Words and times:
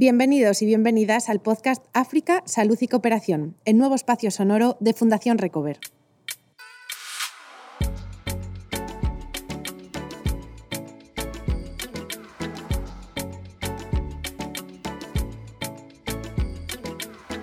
Bienvenidos 0.00 0.62
y 0.62 0.66
bienvenidas 0.66 1.28
al 1.28 1.40
podcast 1.40 1.84
África, 1.92 2.44
Salud 2.46 2.78
y 2.80 2.86
Cooperación, 2.86 3.56
el 3.64 3.78
nuevo 3.78 3.96
espacio 3.96 4.30
sonoro 4.30 4.76
de 4.78 4.92
Fundación 4.92 5.38
Recover. 5.38 5.80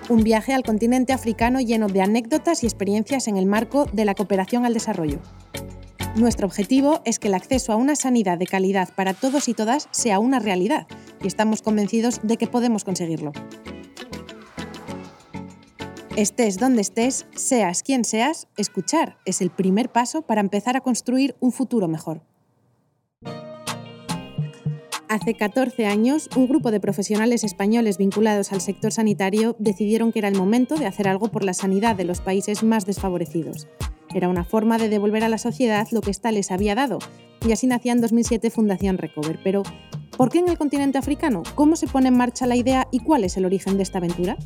Un 0.08 0.24
viaje 0.24 0.54
al 0.54 0.62
continente 0.62 1.12
africano 1.12 1.60
lleno 1.60 1.88
de 1.88 2.00
anécdotas 2.00 2.62
y 2.62 2.66
experiencias 2.66 3.28
en 3.28 3.36
el 3.36 3.44
marco 3.44 3.84
de 3.92 4.06
la 4.06 4.14
cooperación 4.14 4.64
al 4.64 4.72
desarrollo. 4.72 5.18
Nuestro 6.16 6.46
objetivo 6.46 7.02
es 7.04 7.18
que 7.18 7.28
el 7.28 7.34
acceso 7.34 7.74
a 7.74 7.76
una 7.76 7.94
sanidad 7.94 8.38
de 8.38 8.46
calidad 8.46 8.88
para 8.94 9.12
todos 9.12 9.48
y 9.48 9.54
todas 9.54 9.86
sea 9.90 10.18
una 10.18 10.38
realidad 10.38 10.86
y 11.22 11.26
estamos 11.26 11.60
convencidos 11.60 12.20
de 12.22 12.38
que 12.38 12.46
podemos 12.46 12.84
conseguirlo. 12.84 13.32
Estés 16.16 16.58
donde 16.58 16.80
estés, 16.80 17.26
seas 17.34 17.82
quien 17.82 18.06
seas, 18.06 18.48
escuchar 18.56 19.18
es 19.26 19.42
el 19.42 19.50
primer 19.50 19.92
paso 19.92 20.22
para 20.22 20.40
empezar 20.40 20.74
a 20.74 20.80
construir 20.80 21.36
un 21.40 21.52
futuro 21.52 21.86
mejor. 21.86 22.22
Hace 25.08 25.34
14 25.34 25.86
años, 25.86 26.28
un 26.34 26.48
grupo 26.48 26.72
de 26.72 26.80
profesionales 26.80 27.44
españoles 27.44 27.96
vinculados 27.96 28.52
al 28.52 28.60
sector 28.60 28.92
sanitario 28.92 29.54
decidieron 29.60 30.10
que 30.10 30.18
era 30.18 30.26
el 30.26 30.34
momento 30.34 30.74
de 30.74 30.86
hacer 30.86 31.06
algo 31.06 31.28
por 31.28 31.44
la 31.44 31.54
sanidad 31.54 31.94
de 31.94 32.04
los 32.04 32.20
países 32.20 32.64
más 32.64 32.86
desfavorecidos. 32.86 33.68
Era 34.12 34.28
una 34.28 34.44
forma 34.44 34.78
de 34.78 34.88
devolver 34.88 35.22
a 35.22 35.28
la 35.28 35.38
sociedad 35.38 35.86
lo 35.92 36.00
que 36.00 36.10
ésta 36.10 36.32
les 36.32 36.50
había 36.50 36.74
dado, 36.74 36.98
y 37.46 37.52
así 37.52 37.68
nacía 37.68 37.92
en 37.92 38.00
2007 38.00 38.50
Fundación 38.50 38.98
Recover. 38.98 39.38
Pero, 39.44 39.62
¿por 40.16 40.28
qué 40.28 40.40
en 40.40 40.48
el 40.48 40.58
continente 40.58 40.98
africano? 40.98 41.44
¿Cómo 41.54 41.76
se 41.76 41.86
pone 41.86 42.08
en 42.08 42.16
marcha 42.16 42.46
la 42.46 42.56
idea 42.56 42.88
y 42.90 42.98
cuál 42.98 43.22
es 43.22 43.36
el 43.36 43.44
origen 43.44 43.76
de 43.76 43.84
esta 43.84 43.98
aventura? 43.98 44.36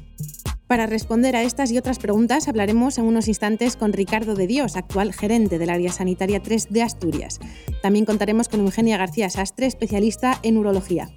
Para 0.70 0.86
responder 0.86 1.34
a 1.34 1.42
estas 1.42 1.72
y 1.72 1.78
otras 1.78 1.98
preguntas 1.98 2.46
hablaremos 2.46 2.96
en 2.96 3.04
unos 3.04 3.26
instantes 3.26 3.74
con 3.74 3.92
Ricardo 3.92 4.36
de 4.36 4.46
Dios, 4.46 4.76
actual 4.76 5.12
gerente 5.12 5.58
del 5.58 5.68
área 5.68 5.90
sanitaria 5.90 6.40
3 6.40 6.68
de 6.70 6.82
Asturias. 6.82 7.40
También 7.82 8.04
contaremos 8.04 8.48
con 8.48 8.60
Eugenia 8.60 8.96
García 8.96 9.28
Sastre, 9.30 9.66
especialista 9.66 10.38
en 10.44 10.56
urología. 10.56 11.10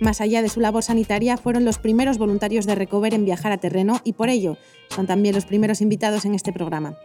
Más 0.00 0.20
allá 0.20 0.42
de 0.42 0.48
su 0.48 0.60
labor 0.60 0.84
sanitaria, 0.84 1.36
fueron 1.38 1.64
los 1.64 1.78
primeros 1.78 2.18
voluntarios 2.18 2.64
de 2.64 2.76
Recover 2.76 3.14
en 3.14 3.24
viajar 3.24 3.50
a 3.50 3.58
terreno 3.58 4.00
y 4.04 4.12
por 4.12 4.28
ello 4.28 4.56
son 4.90 5.08
también 5.08 5.34
los 5.34 5.44
primeros 5.44 5.80
invitados 5.80 6.24
en 6.24 6.36
este 6.36 6.52
programa. 6.52 6.96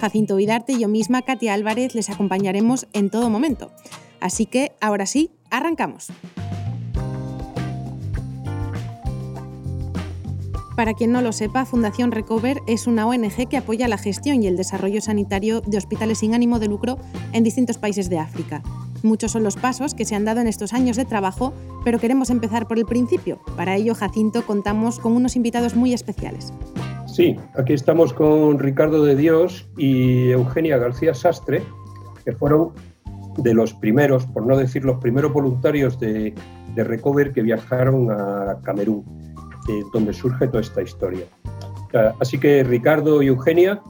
Jacinto 0.00 0.36
Vidarte 0.36 0.72
y 0.72 0.78
yo 0.78 0.88
misma, 0.88 1.20
Katia 1.20 1.52
Álvarez, 1.52 1.94
les 1.94 2.08
acompañaremos 2.08 2.86
en 2.94 3.10
todo 3.10 3.28
momento. 3.28 3.70
Así 4.18 4.46
que, 4.46 4.72
ahora 4.80 5.04
sí, 5.04 5.30
arrancamos. 5.50 6.08
Para 10.76 10.92
quien 10.92 11.10
no 11.10 11.22
lo 11.22 11.32
sepa, 11.32 11.64
Fundación 11.64 12.12
Recover 12.12 12.60
es 12.66 12.86
una 12.86 13.06
ONG 13.06 13.48
que 13.48 13.56
apoya 13.56 13.88
la 13.88 13.96
gestión 13.96 14.42
y 14.42 14.46
el 14.46 14.58
desarrollo 14.58 15.00
sanitario 15.00 15.62
de 15.62 15.78
hospitales 15.78 16.18
sin 16.18 16.34
ánimo 16.34 16.58
de 16.58 16.68
lucro 16.68 16.98
en 17.32 17.44
distintos 17.44 17.78
países 17.78 18.10
de 18.10 18.18
África. 18.18 18.62
Muchos 19.02 19.32
son 19.32 19.42
los 19.42 19.56
pasos 19.56 19.94
que 19.94 20.04
se 20.04 20.14
han 20.14 20.26
dado 20.26 20.42
en 20.42 20.48
estos 20.48 20.74
años 20.74 20.98
de 20.98 21.06
trabajo, 21.06 21.54
pero 21.82 21.98
queremos 21.98 22.28
empezar 22.28 22.68
por 22.68 22.78
el 22.78 22.84
principio. 22.84 23.40
Para 23.56 23.74
ello, 23.74 23.94
Jacinto, 23.94 24.44
contamos 24.44 24.98
con 24.98 25.12
unos 25.12 25.34
invitados 25.34 25.74
muy 25.74 25.94
especiales. 25.94 26.52
Sí, 27.06 27.36
aquí 27.54 27.72
estamos 27.72 28.12
con 28.12 28.58
Ricardo 28.58 29.02
de 29.02 29.16
Dios 29.16 29.66
y 29.78 30.30
Eugenia 30.30 30.76
García 30.76 31.14
Sastre, 31.14 31.62
que 32.22 32.32
fueron 32.32 32.72
de 33.38 33.54
los 33.54 33.72
primeros, 33.72 34.26
por 34.26 34.44
no 34.46 34.58
decir 34.58 34.84
los 34.84 34.98
primeros 34.98 35.32
voluntarios 35.32 35.98
de, 35.98 36.34
Recover 36.76 37.32
que 37.32 37.40
viajaron 37.40 38.10
a 38.10 38.58
Camerún, 38.62 39.02
eh, 39.68 39.82
donde 39.92 40.12
surge 40.12 40.46
toda 40.48 40.60
esta 40.60 40.82
historia. 40.82 41.26
Así 42.20 42.38
que 42.38 42.62
Ricardo 42.62 43.22
y 43.22 43.28
Eugenia, 43.28 43.80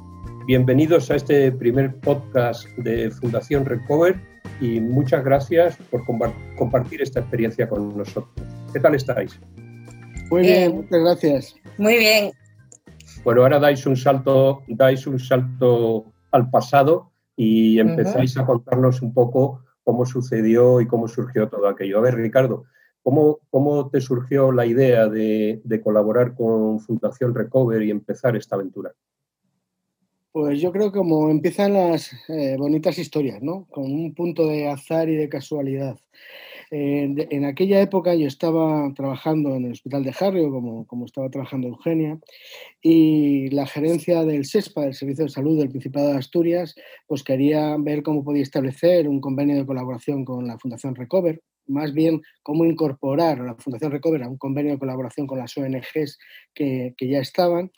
bienvenidos 0.47 1.11
a 1.11 1.17
este 1.17 1.51
primer 1.51 1.97
podcast 1.97 2.69
de 2.79 3.11
Fundación 3.11 3.65
Recover 3.65 4.21
y 4.61 4.81
muchas 4.81 5.25
gracias 5.25 5.77
por 5.91 6.05
compartir 6.57 7.03
esta 7.03 7.21
experiencia 7.21 7.69
con 7.69 7.97
nosotros. 7.99 8.31
¿Qué 8.73 8.79
tal 8.79 8.95
estáis? 8.95 9.41
Muy 10.31 10.43
bien, 10.43 10.77
muchas 10.77 11.01
gracias. 11.01 11.57
Muy 11.79 11.97
bien, 11.99 12.33
bueno, 13.27 13.43
ahora 13.43 13.59
dais 13.59 13.85
un 13.87 13.97
salto, 13.97 14.63
dais 14.69 15.05
un 15.07 15.19
salto 15.19 16.05
al 16.31 16.49
pasado 16.49 17.11
y 17.35 17.81
empezáis 17.81 18.37
a 18.37 18.47
contarnos 18.47 19.03
un 19.03 19.13
poco 19.13 19.65
cómo 19.83 20.07
sucedió 20.07 20.81
y 20.81 20.87
cómo 20.87 21.09
surgió 21.09 21.49
todo 21.49 21.67
aquello. 21.67 21.99
A 21.99 22.03
ver, 22.03 22.15
Ricardo, 22.15 22.67
¿cómo, 23.07 23.39
cómo 23.51 23.89
te 23.89 24.01
surgió 24.01 24.51
la 24.51 24.67
idea 24.67 25.07
de, 25.07 25.81
colaborar 25.85 26.35
con 26.35 26.81
Fundación 26.81 27.37
Recover 27.37 27.81
y 27.85 27.93
empezar 27.93 28.35
esta 28.35 28.57
aventura? 28.57 28.93
Pues 30.33 30.61
yo 30.61 30.73
creo 30.73 30.91
que 30.91 30.99
como 30.99 31.31
empiezan 31.31 31.75
las 31.75 32.13
eh, 32.29 32.57
bonitas 32.59 32.99
historias, 32.99 33.41
¿no? 33.41 33.67
Con 33.71 33.85
un 33.85 34.13
punto 34.13 34.49
de 34.49 34.69
azar 34.69 35.09
y 35.09 35.15
de 35.15 35.29
casualidad 35.29 35.97
en 36.71 37.45
aquella 37.45 37.81
época 37.81 38.15
yo 38.15 38.27
estaba 38.27 38.93
trabajando 38.95 39.55
en 39.55 39.67
el 39.67 39.73
Hospital 39.73 40.03
de 40.03 40.13
Jarrio, 40.13 40.51
como, 40.51 40.87
como 40.87 41.07
estaba 41.07 41.31
trabajando 41.31 41.69
Eugenia, 41.69 42.19
y 42.83 43.49
la 43.51 43.67
gerencia 43.67 44.25
del 44.25 44.45
SESPA, 44.45 44.83
del 44.83 44.95
Servicio 44.95 45.25
de 45.25 45.31
Salud 45.31 45.59
del 45.59 45.71
Principado 45.71 46.09
de 46.09 46.19
Asturias, 46.19 46.75
pues 47.07 47.23
quería 47.23 47.77
ver 47.79 48.03
cómo 48.03 48.25
podía 48.25 48.43
establecer 48.43 49.09
un 49.09 49.21
convenio 49.21 49.57
de 49.57 49.67
colaboración 49.67 50.25
con 50.25 50.47
la 50.47 50.59
Fundación 50.59 50.95
Recover, 50.95 51.41
más 51.69 51.93
bien 51.93 52.23
cómo 52.43 52.65
incorporar 52.65 53.41
a 53.41 53.45
la 53.45 53.55
Fundación 53.57 53.93
Recover 53.93 54.23
a 54.23 54.29
un 54.29 54.39
convenio 54.39 54.73
de 54.73 54.79
colaboración 54.79 55.27
con 55.27 55.39
las 55.39 55.57
ONGs 55.57 56.19
que, 56.55 56.95
ya 57.01 57.19
estaban. 57.19 57.71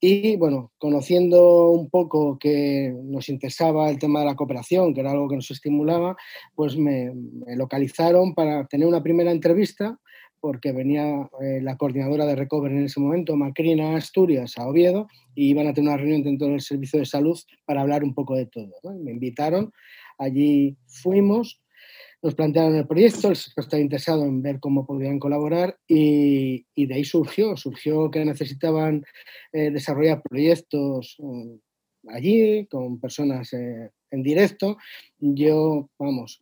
Y 0.00 0.36
bueno, 0.36 0.72
conociendo 0.78 1.70
un 1.70 1.90
poco 1.90 2.38
que 2.38 2.94
nos 3.04 3.28
interesaba 3.28 3.90
el 3.90 3.98
tema 3.98 4.20
de 4.20 4.26
la 4.26 4.36
cooperación, 4.36 4.94
que 4.94 5.00
era 5.00 5.12
algo 5.12 5.28
que 5.28 5.36
nos 5.36 5.50
estimulaba, 5.50 6.16
pues 6.54 6.76
me, 6.76 7.12
localizaron 7.56 8.34
para 8.34 8.66
tener 8.66 8.86
una 8.86 9.02
primera 9.02 9.30
entrevista 9.30 9.98
porque 10.40 10.72
venía 10.72 11.26
eh, 11.40 11.62
la 11.62 11.78
coordinadora 11.78 12.26
de 12.26 12.36
Recover 12.36 12.70
en 12.70 12.84
ese 12.84 13.00
momento, 13.00 13.34
Macrina 13.34 13.96
Asturias, 13.96 14.58
a 14.58 14.68
Oviedo, 14.68 15.08
y 15.34 15.48
iban 15.48 15.66
a 15.66 15.72
tener 15.72 15.88
una 15.88 15.96
reunión 15.96 16.22
dentro 16.22 16.48
del 16.48 16.60
servicio 16.60 16.98
de 16.98 17.06
salud 17.06 17.38
para 17.64 17.80
hablar 17.80 18.04
un 18.04 18.12
poco 18.12 18.36
de 18.36 18.44
todo. 18.44 18.74
Me 19.02 19.12
invitaron, 19.12 19.72
allí 20.18 20.76
fuimos, 20.86 21.63
nos 22.24 22.34
plantearon 22.34 22.74
el 22.74 22.86
proyecto, 22.86 23.28
el 23.28 23.36
sector 23.36 23.64
estaba 23.64 23.82
interesado 23.82 24.24
en 24.24 24.40
ver 24.40 24.58
cómo 24.58 24.86
podían 24.86 25.18
colaborar 25.18 25.76
y, 25.86 26.64
de 26.74 26.94
ahí 26.94 27.04
surgió, 27.04 27.54
surgió 27.54 28.10
que 28.10 28.24
necesitaban 28.24 29.04
eh, 29.52 29.70
desarrollar 29.70 30.22
proyectos 30.22 31.18
eh, 31.20 31.60
allí 32.08 32.66
con 32.66 32.98
personas 32.98 33.52
eh, 33.52 33.90
en 34.10 34.22
directo. 34.22 34.78
Yo, 35.18 35.90
vamos, 35.98 36.40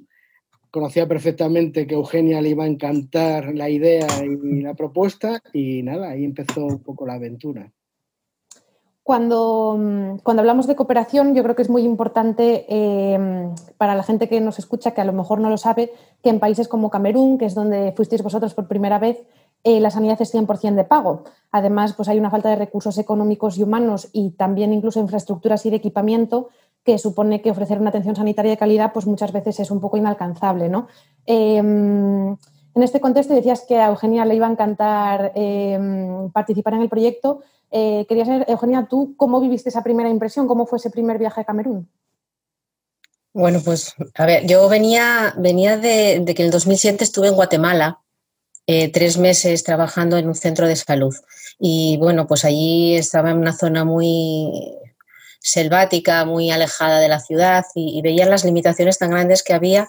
conocía 0.70 1.08
perfectamente 1.08 1.84
que 1.84 1.94
Eugenia 1.94 2.40
le 2.40 2.50
iba 2.50 2.62
a 2.62 2.68
encantar 2.68 3.52
la 3.52 3.68
idea 3.68 4.06
y 4.24 4.60
la 4.60 4.74
propuesta 4.74 5.42
y 5.52 5.82
nada, 5.82 6.10
ahí 6.10 6.24
empezó 6.24 6.64
un 6.64 6.80
poco 6.84 7.08
la 7.08 7.14
aventura. 7.14 7.72
Cuando, 9.02 9.76
mm, 9.78 10.18
cuando, 10.22 10.40
hablamos 10.42 10.66
de 10.66 10.76
cooperación, 10.76 11.34
yo 11.34 11.42
creo 11.42 11.56
que 11.56 11.62
es 11.62 11.70
muy 11.70 11.82
importante 11.82 12.66
em, 12.68 13.54
para 13.76 13.94
la 13.94 14.02
gente 14.02 14.28
que 14.28 14.40
nos 14.40 14.58
escucha, 14.58 14.92
que 14.92 15.00
a 15.00 15.04
lo 15.04 15.12
mejor 15.12 15.40
no 15.40 15.50
lo 15.50 15.58
sabe, 15.58 15.92
que 16.22 16.30
en 16.30 16.38
países 16.38 16.68
como 16.68 16.90
Camerún, 16.90 17.38
que 17.38 17.46
es 17.46 17.54
donde 17.54 17.92
fuisteis 17.96 18.22
vosotros 18.22 18.54
por 18.54 18.68
primera 18.68 18.98
vez, 18.98 19.24
eh, 19.64 19.80
la 19.80 19.90
sanidad 19.90 20.20
es 20.20 20.32
100% 20.34 20.74
de 20.74 20.84
pago. 20.84 21.24
Además, 21.52 21.94
pues 21.94 22.08
hay 22.08 22.18
una 22.18 22.30
falta 22.30 22.48
de 22.48 22.56
recursos 22.56 22.98
económicos 22.98 23.58
y 23.58 23.62
humanos 23.62 24.08
y 24.12 24.30
también 24.30 24.72
incluso 24.72 25.00
infraestructuras 25.00 25.64
y 25.66 25.70
de 25.70 25.76
equipamiento 25.76 26.48
que 26.84 26.98
supone 26.98 27.40
que 27.42 27.50
ofrecer 27.50 27.80
una 27.80 27.90
atención 27.90 28.16
sanitaria 28.16 28.50
de 28.50 28.56
calidad 28.56 28.92
pues 28.92 29.06
muchas 29.06 29.32
veces 29.32 29.60
es 29.60 29.70
un 29.70 29.80
poco 29.80 29.96
inalcanzable. 29.96 30.68
¿no? 30.68 30.88
Em, 31.26 32.36
en 32.74 32.82
este 32.82 33.00
contexto 33.00 33.34
decías 33.34 33.64
que 33.66 33.78
a 33.78 33.88
Eugenia 33.88 34.24
le 34.24 34.34
iba 34.34 34.48
a 34.48 34.50
encantar 34.50 35.32
em, 35.34 36.30
participar 36.30 36.74
en 36.74 36.82
el 36.82 36.88
proyecto. 36.88 37.42
Eh, 37.72 38.04
quería 38.06 38.26
saber, 38.26 38.44
Eugenia, 38.48 38.86
¿tú 38.88 39.14
cómo 39.16 39.40
viviste 39.40 39.70
esa 39.70 39.82
primera 39.82 40.10
impresión? 40.10 40.46
¿Cómo 40.46 40.66
fue 40.66 40.76
ese 40.76 40.90
primer 40.90 41.18
viaje 41.18 41.40
a 41.40 41.44
Camerún? 41.44 41.88
Bueno, 43.32 43.60
pues 43.64 43.94
a 44.14 44.26
ver, 44.26 44.46
yo 44.46 44.68
venía, 44.68 45.34
venía 45.38 45.78
de, 45.78 46.22
que 46.36 46.42
en 46.42 46.46
el 46.46 46.50
2007 46.50 47.02
estuve 47.02 47.28
en 47.28 47.34
Guatemala, 47.34 48.00
eh, 48.66 48.92
tres 48.92 49.16
meses 49.16 49.64
trabajando 49.64 50.18
en 50.18 50.28
un 50.28 50.34
centro 50.34 50.66
de 50.66 50.76
salud. 50.76 51.14
Y 51.58 51.96
bueno, 51.96 52.26
pues 52.26 52.44
allí 52.44 52.94
estaba 52.94 53.30
en 53.30 53.38
una 53.38 53.54
zona 53.54 53.86
muy 53.86 54.76
selvática, 55.40 56.26
muy 56.26 56.50
alejada 56.50 57.00
de 57.00 57.08
la 57.08 57.20
ciudad 57.20 57.64
y, 57.74 57.98
y 57.98 58.02
veía 58.02 58.26
las 58.26 58.44
limitaciones 58.44 58.98
tan 58.98 59.10
grandes 59.10 59.42
que 59.42 59.54
había 59.54 59.88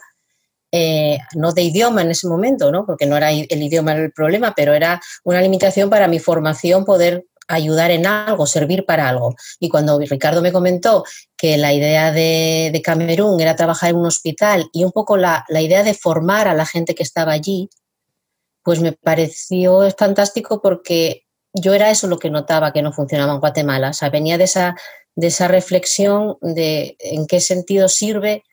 eh, 0.76 1.20
no 1.36 1.52
de 1.52 1.62
idioma 1.62 2.02
en 2.02 2.10
ese 2.10 2.28
momento, 2.28 2.72
¿no? 2.72 2.84
porque 2.84 3.06
no 3.06 3.16
era 3.16 3.32
el 3.32 3.62
idioma 3.62 3.94
el 3.94 4.12
problema, 4.12 4.56
pero 4.56 4.74
era 4.74 5.00
una 5.24 5.40
limitación 5.40 5.88
para 5.88 6.08
mi 6.08 6.18
formación 6.18 6.84
poder 6.84 7.28
ayudar 7.48 7.92
en 7.92 8.06
algo, 8.06 8.45
servir 8.45 8.86
para 8.86 9.10
algo. 9.10 9.36
Y 9.60 9.69
cuando 9.69 10.00
Ricardo 10.00 10.42
me 10.42 10.51
comentó 10.51 11.04
que 11.38 11.57
la 11.57 11.74
idea 11.74 12.12
de, 12.12 12.81
Camerún 12.84 13.40
era 13.42 13.56
trabajar 13.56 13.92
en 13.92 13.98
un 13.98 14.06
hospital 14.06 14.69
y 14.74 14.84
un 14.84 14.92
poco 14.92 15.18
la, 15.18 15.45
idea 15.50 15.84
de 15.84 15.94
formar 15.94 16.48
a 16.48 16.54
la 16.54 16.66
gente 16.66 16.95
que 16.95 17.04
estaba 17.04 17.34
allí, 17.34 17.69
pues 18.63 18.80
me 18.80 18.94
pareció 18.94 19.90
fantástico 19.98 20.62
porque 20.62 21.25
yo 21.54 21.74
era 21.74 21.90
eso 21.90 22.07
lo 22.07 22.18
que 22.18 22.30
notaba 22.30 22.72
que 22.72 22.81
no 22.81 22.94
funcionaba 22.94 23.34
en 23.34 23.40
Guatemala. 23.40 23.89
O 23.89 23.94
sea, 23.94 24.10
venía 24.10 24.38
de 24.38 24.46
esa, 24.46 24.75
de 25.16 25.28
esa 25.28 25.48
reflexión 25.48 26.38
de 26.42 26.96
en 27.00 27.28
qué 27.28 27.39
sentido 27.39 27.89
sirve 27.89 28.44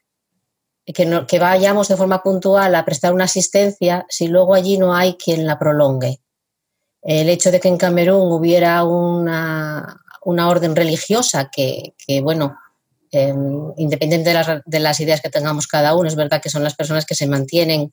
que, 0.84 1.25
que 1.28 1.38
vayamos 1.38 1.88
de 1.88 1.96
forma 1.96 2.22
puntual 2.22 2.75
a 2.75 2.84
prestar 2.84 3.12
una 3.12 3.25
asistencia 3.25 4.04
si 4.08 4.26
luego 4.26 4.54
allí 4.54 4.78
no 4.78 4.94
hay 4.94 5.14
quien 5.14 5.46
la 5.46 5.58
prolongue. 5.58 6.20
El 7.02 7.29
hecho 7.29 7.50
de 7.50 7.61
que 7.61 7.69
en 7.69 7.79
Camerún 7.79 8.32
hubiera 8.32 8.85
una, 8.85 10.00
una 10.23 10.49
orden 10.49 10.76
religiosa 10.76 11.50
que, 11.50 11.94
bueno, 12.23 12.56
em, 13.11 13.73
independiente 13.76 14.31
de 14.31 14.35
las, 14.35 14.62
de 14.64 14.81
las, 14.81 15.00
ideas 15.00 15.20
que 15.20 15.31
tengamos 15.31 15.67
cada 15.67 15.94
uno, 15.94 16.08
es 16.08 16.17
verdad 16.17 16.41
que 16.43 16.50
son 16.50 16.62
las 16.62 16.75
personas 16.75 17.06
que 17.06 17.14
se 17.14 17.26
mantienen 17.26 17.93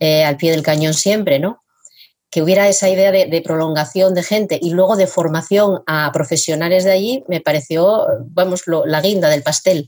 eh, 0.00 0.24
al 0.24 0.36
pie 0.36 0.50
del 0.50 0.62
cañón 0.62 0.94
siempre, 0.94 1.38
¿no? 1.38 1.62
Que 2.30 2.42
hubiera 2.42 2.68
esa 2.68 2.88
idea 2.88 3.12
de, 3.12 3.42
prolongación 3.42 4.14
de 4.14 4.22
gente 4.22 4.58
y 4.60 4.70
luego 4.70 4.96
de 4.96 5.06
formación 5.06 5.82
a 5.86 6.10
profesionales 6.12 6.84
de 6.84 6.90
allí, 6.92 7.24
me 7.28 7.40
pareció, 7.40 8.06
vamos, 8.26 8.64
la 8.66 9.00
guinda 9.00 9.28
del 9.28 9.42
pastel. 9.42 9.86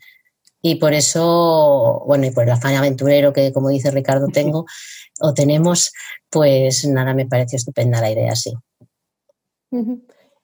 Y 0.62 0.76
por 0.76 0.94
eso, 0.94 2.02
bueno, 2.06 2.26
y 2.26 2.30
por 2.30 2.44
el 2.44 2.50
afán 2.50 2.74
aventurero 2.74 3.32
que, 3.32 3.52
como 3.52 3.68
dice 3.68 3.90
Ricardo, 3.90 4.28
tengo 4.32 4.64
o 5.20 5.34
tenemos, 5.34 5.92
pues 6.30 6.86
nada, 6.86 7.14
me 7.14 7.26
pareció 7.26 7.56
estupenda 7.56 8.00
la 8.00 8.10
idea, 8.10 8.34
sí. 8.34 8.52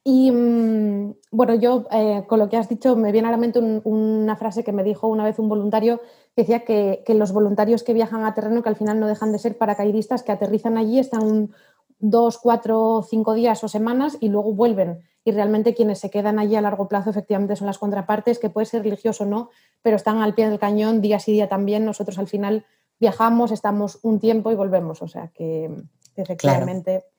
Y 0.04 0.30
mm, 0.32 1.14
bueno, 1.30 1.54
yo 1.54 1.86
eh, 1.92 2.24
con 2.26 2.38
lo 2.38 2.48
que 2.48 2.56
has 2.56 2.68
dicho 2.68 2.96
me 2.96 3.12
viene 3.12 3.28
a 3.28 3.30
la 3.30 3.36
mente 3.36 3.60
un, 3.60 3.80
una 3.84 4.36
frase 4.36 4.64
que 4.64 4.72
me 4.72 4.82
dijo 4.82 5.06
una 5.06 5.24
vez 5.24 5.38
un 5.38 5.48
voluntario 5.48 6.00
que 6.34 6.42
decía 6.42 6.64
que, 6.64 7.02
que, 7.06 7.14
los 7.14 7.32
voluntarios 7.32 7.84
que 7.84 7.92
viajan 7.92 8.24
a 8.24 8.34
terreno, 8.34 8.62
que 8.62 8.68
al 8.68 8.76
final 8.76 8.98
no 8.98 9.06
dejan 9.06 9.32
de 9.32 9.38
ser 9.38 9.56
paracaidistas, 9.58 10.22
que 10.22 10.32
aterrizan 10.32 10.76
allí, 10.76 10.98
están 10.98 11.50
dos, 12.02 12.38
cuatro, 12.38 13.06
cinco 13.08 13.32
días 13.32 13.62
o 13.62 13.68
semanas 13.68 14.18
y 14.20 14.28
luego 14.28 14.52
vuelven. 14.52 15.02
Y 15.24 15.30
realmente 15.30 15.72
quienes 15.72 16.00
se 16.00 16.10
quedan 16.10 16.40
allí 16.40 16.56
a 16.56 16.60
largo 16.60 16.88
plazo 16.88 17.10
efectivamente 17.10 17.54
son 17.54 17.68
las 17.68 17.78
contrapartes, 17.78 18.40
que 18.40 18.50
puede 18.50 18.66
ser 18.66 18.82
religioso 18.82 19.22
o 19.22 19.26
no, 19.28 19.50
pero 19.82 19.94
están 19.94 20.18
al 20.18 20.34
pie 20.34 20.50
del 20.50 20.58
cañón 20.58 21.00
día 21.00 21.20
sí 21.20 21.30
día 21.30 21.48
también. 21.48 21.84
Nosotros 21.84 22.18
al 22.18 22.26
final 22.26 22.66
viajamos, 23.02 23.50
estamos 23.50 23.98
un 24.02 24.20
tiempo 24.20 24.50
y 24.50 24.54
volvemos. 24.54 25.02
O 25.02 25.08
sea 25.08 25.28
que 25.28 25.68
efectivamente... 26.16 27.00
Claro 27.00 27.12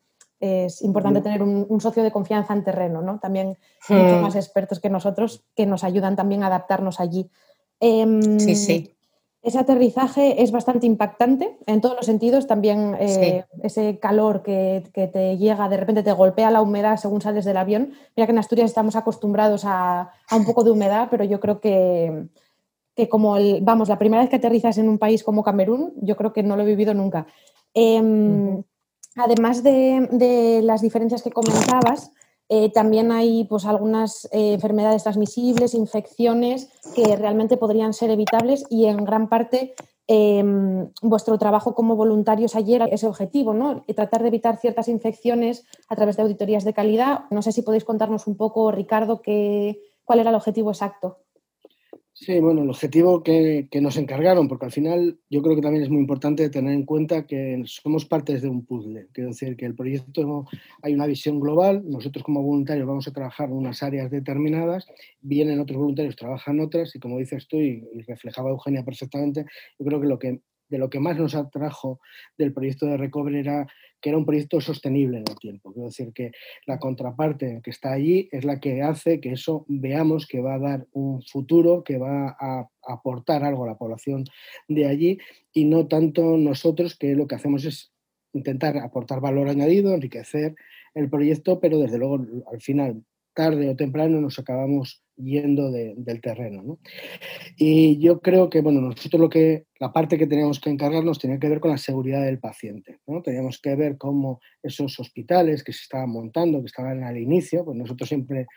es 0.46 0.82
importante 0.82 1.22
tener 1.22 1.42
un, 1.42 1.66
un, 1.70 1.80
socio 1.80 2.04
de 2.04 2.12
confianza 2.12 2.54
en 2.54 2.66
terreno, 2.66 3.02
¿no? 3.02 3.18
También 3.18 3.58
muchos 3.88 4.22
más 4.22 4.36
expertos 4.36 4.82
que 4.82 4.90
nosotros 4.90 5.46
que 5.56 5.66
nos 5.66 5.86
ayudan 5.86 6.18
también 6.18 6.44
a 6.44 6.48
adaptarnos 6.48 7.00
allí. 7.00 7.30
Eh, 7.80 8.06
sí, 8.40 8.56
sí. 8.56 8.94
Ese 9.42 9.60
aterrizaje 9.60 10.44
es 10.44 10.52
bastante 10.52 10.86
impactante 10.86 11.58
en 11.66 11.80
todos 11.80 11.96
los 11.96 12.06
sentidos. 12.06 12.46
También 12.46 12.94
eh, 13.00 13.46
sí. 13.50 13.60
ese 13.62 14.00
calor 14.00 14.44
que, 14.44 14.84
que, 14.94 15.08
te 15.08 15.38
llega, 15.38 15.70
de 15.70 15.78
repente 15.78 16.04
te 16.04 16.12
golpea 16.12 16.52
la 16.52 16.62
humedad 16.62 16.98
según 16.98 17.22
sales 17.22 17.46
del 17.46 17.56
avión. 17.56 17.94
Mira 18.18 18.28
que 18.28 18.34
en 18.34 18.40
Asturias 18.40 18.70
estamos 18.70 18.98
acostumbrados 18.98 19.64
a, 19.64 20.12
a 20.30 20.36
un 20.36 20.46
poco 20.46 20.66
de 20.66 20.72
humedad, 20.72 21.08
pero 21.10 21.24
yo 21.24 21.40
creo 21.40 21.62
que, 21.62 22.28
que 22.95 23.10
como, 23.10 23.38
el, 23.38 23.62
vamos, 23.62 23.90
la 23.90 24.00
primera 24.00 24.22
vez 24.22 24.30
que 24.30 24.38
aterrizas 24.38 24.78
en 24.78 24.90
un 24.90 24.98
país 24.98 25.24
como 25.24 25.44
Camerún, 25.44 25.94
yo 26.01 26.16
creo 26.16 26.34
que 26.34 26.44
no 26.44 26.56
lo 26.56 26.63
he 26.63 26.68
vivido 26.68 26.94
nunca. 26.94 27.28
Eh, 27.74 28.01
uh 28.01 28.06
-huh. 28.06 28.66
Además 29.16 29.62
de, 29.62 30.07
de, 30.12 30.62
las 30.63 30.81
diferencias 30.81 31.22
que 31.22 31.31
comentabas, 31.31 32.12
eh, 32.50 32.72
también 32.72 33.12
hay 33.12 33.45
pues, 33.45 33.66
algunas 33.66 34.25
eh, 34.31 34.54
enfermedades 34.54 35.04
transmisibles, 35.04 35.74
infecciones 35.74 36.69
que 36.95 37.16
realmente 37.16 37.57
podrían 37.57 37.94
ser 37.94 38.10
evitables 38.10 38.66
y 38.69 38.86
en 38.86 39.06
gran 39.06 39.30
parte 39.30 39.74
eh, 40.07 40.44
vuestro 41.01 41.38
trabajo 41.38 41.74
como 41.74 41.96
voluntarios 41.96 42.56
ayer 42.56 42.88
ese 42.92 43.07
objetivo, 43.07 43.54
¿no? 43.54 43.84
tratar 43.96 44.22
de 44.22 44.28
evitar 44.28 44.57
ciertas 44.57 44.88
infecciones 44.88 45.66
a 45.88 45.96
través 45.96 46.18
de 46.18 46.24
auditorías 46.24 46.66
de 46.66 46.74
calidad. 46.74 47.22
No 47.31 47.42
sé 47.42 47.51
si 47.51 47.62
podéis 47.62 47.86
contarnos 47.86 48.28
un 48.28 48.36
poco, 48.36 48.72
Ricardo, 48.72 49.22
cuál 50.04 50.19
era 50.19 50.30
el 50.30 50.36
objetivo 50.36 50.72
exacto. 50.72 51.19
Sí, 52.15 52.39
bueno, 52.39 52.62
el 52.62 52.69
objetivo 52.69 53.24
que, 53.24 53.68
que, 53.71 53.81
nos 53.81 53.98
encargaron, 53.98 54.48
porque 54.48 54.65
al 54.65 54.71
final 54.71 55.19
yo 55.31 55.42
creo 55.42 55.56
que 55.56 55.63
también 55.63 55.83
es 55.83 55.89
muy 55.89 56.00
importante 56.00 56.48
tener 56.51 56.71
en 56.71 56.86
cuenta 56.86 57.25
que 57.25 57.63
somos 57.65 58.06
partes 58.06 58.44
de 58.44 58.50
un 58.50 58.68
puzzle. 58.68 59.07
Quiero 59.13 59.31
decir 59.31 59.57
que 59.57 59.65
el 59.65 59.74
proyecto 59.74 60.45
hay 60.83 60.94
una 60.94 61.07
visión 61.07 61.39
global, 61.39 61.81
nosotros 61.89 62.24
como 62.24 62.44
voluntarios 62.44 62.86
vamos 62.86 63.07
a 63.07 63.13
trabajar 63.13 63.50
en 63.50 63.56
unas 63.56 63.81
áreas 63.81 64.12
determinadas, 64.12 64.86
vienen 65.21 65.60
otros 65.60 65.80
voluntarios, 65.80 66.15
trabajan 66.15 66.60
otras, 66.60 66.95
y 66.95 67.00
como 67.00 67.18
dices 67.18 67.48
tú, 67.48 67.57
y, 67.57 67.83
reflejaba 68.07 68.51
Eugenia 68.51 68.83
perfectamente, 68.83 69.45
yo 69.80 69.86
creo 69.86 70.00
que 70.00 70.07
lo 70.07 70.19
que 70.19 70.39
de 70.69 70.77
lo 70.80 70.89
que 70.89 71.00
más 71.00 71.18
nos 71.18 71.36
atrajo 71.36 72.00
del 72.38 72.54
proyecto 72.54 72.88
de 72.88 72.98
Recover 72.98 73.36
era 73.36 73.68
que 74.04 74.10
era 74.10 74.18
un 74.18 74.26
proyecto 74.26 74.60
sostenible 74.60 75.20
en 75.20 75.24
el 75.26 75.40
tiempo. 75.40 75.72
Quiero 75.72 75.88
decir 75.88 76.12
que 76.12 76.34
la 76.68 76.78
contraparte 76.78 77.62
que 77.64 77.72
está 77.72 77.94
allí 77.94 78.28
es 78.34 78.44
la 78.44 78.60
que 78.60 78.82
hace 78.82 79.22
que 79.22 79.32
eso 79.32 79.66
veamos 79.70 80.28
que 80.28 80.42
va 80.42 80.56
a 80.56 80.60
dar 80.60 80.88
un 80.92 81.24
futuro, 81.24 81.86
que 81.86 81.98
va 81.98 82.36
a 82.38 82.70
aportar 82.86 83.46
algo 83.46 83.64
a 83.64 83.68
la 83.68 83.78
población 83.78 84.26
de 84.68 84.88
allí 84.88 85.20
y 85.54 85.64
no 85.64 85.88
tanto 85.88 86.36
nosotros 86.38 86.98
que 86.98 87.16
lo 87.16 87.28
que 87.28 87.36
hacemos 87.36 87.64
es 87.64 87.94
intentar 88.34 88.78
aportar 88.78 89.22
valor 89.22 89.48
añadido, 89.48 89.94
enriquecer 89.94 90.54
el 90.96 91.10
proyecto, 91.10 91.62
pero 91.62 91.80
desde 91.80 91.98
luego 91.98 92.20
al 92.52 92.60
final 92.60 93.06
tarde 93.34 93.70
o 93.70 93.76
temprano 93.76 94.22
nos 94.22 94.40
acabamos 94.40 95.04
yendo 95.16 95.72
de, 95.72 95.94
del 95.98 96.22
terreno. 96.22 96.64
¿no? 96.64 96.80
Y 97.58 98.00
yo 98.00 98.20
creo 98.22 98.50
que, 98.50 98.62
bueno, 98.62 98.82
nosotros 98.82 99.20
lo 99.20 99.30
que, 99.30 99.66
la 99.80 99.92
parte 99.92 100.18
que 100.18 100.28
teníamos 100.28 100.60
que 100.60 100.70
encargarnos 100.70 101.20
tenía 101.20 101.40
que 101.40 101.50
ver 101.50 101.60
con 101.60 101.72
la 101.72 101.78
seguridad 101.78 102.24
del 102.24 102.40
paciente. 102.40 103.00
¿no? 103.08 103.22
Teníamos 103.22 103.60
que 103.60 103.76
ver 103.76 103.98
cómo 103.98 104.40
esos 104.62 105.00
hospitales 105.00 105.64
que 105.64 105.74
se 105.74 105.82
estaban 105.84 106.10
montando, 106.10 106.60
que 106.62 106.68
estaban 106.68 107.04
al 107.04 107.18
inicio, 107.18 107.64
pues 107.66 107.78
nosotros 107.78 108.10
siempre, 108.10 108.48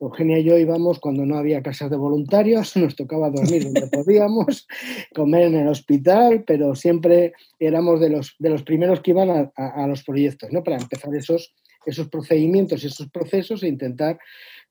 Eugenia 0.00 0.38
y 0.38 0.44
yo 0.44 0.58
íbamos 0.58 0.98
cuando 0.98 1.24
no 1.24 1.36
había 1.36 1.62
casas 1.62 1.90
de 1.90 1.96
voluntarios, 1.96 2.76
nos 2.76 2.96
tocaba 2.96 3.30
dormir 3.30 3.64
donde 3.64 3.86
podíamos, 3.92 4.66
comer 5.14 5.42
en 5.44 5.54
el 5.56 5.68
hospital, 5.68 6.44
pero 6.46 6.74
siempre 6.74 7.32
éramos 7.58 8.00
de 8.00 8.10
los, 8.10 8.34
de 8.38 8.50
los 8.50 8.62
primeros 8.62 9.00
que 9.00 9.12
iban 9.12 9.30
a, 9.30 9.52
a, 9.56 9.84
a 9.84 9.86
los 9.86 10.02
proyectos, 10.04 10.50
¿no? 10.52 10.62
Para 10.62 10.76
empezar 10.76 11.14
esos 11.14 11.54
esos 11.86 12.08
procedimientos, 12.08 12.84
esos 12.84 13.08
procesos 13.10 13.62
e 13.62 13.68
intentar 13.68 14.18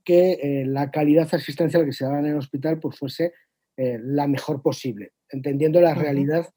que 0.03 0.33
eh, 0.33 0.65
la 0.65 0.89
calidad 0.91 1.27
asistencial 1.31 1.85
que 1.85 1.93
se 1.93 2.05
daba 2.05 2.19
en 2.19 2.27
el 2.27 2.37
hospital 2.37 2.79
pues 2.79 2.97
fuese 2.97 3.33
eh, 3.77 3.97
la 4.01 4.27
mejor 4.27 4.61
posible, 4.61 5.11
entendiendo 5.29 5.79
la 5.79 5.93
realidad 5.93 6.47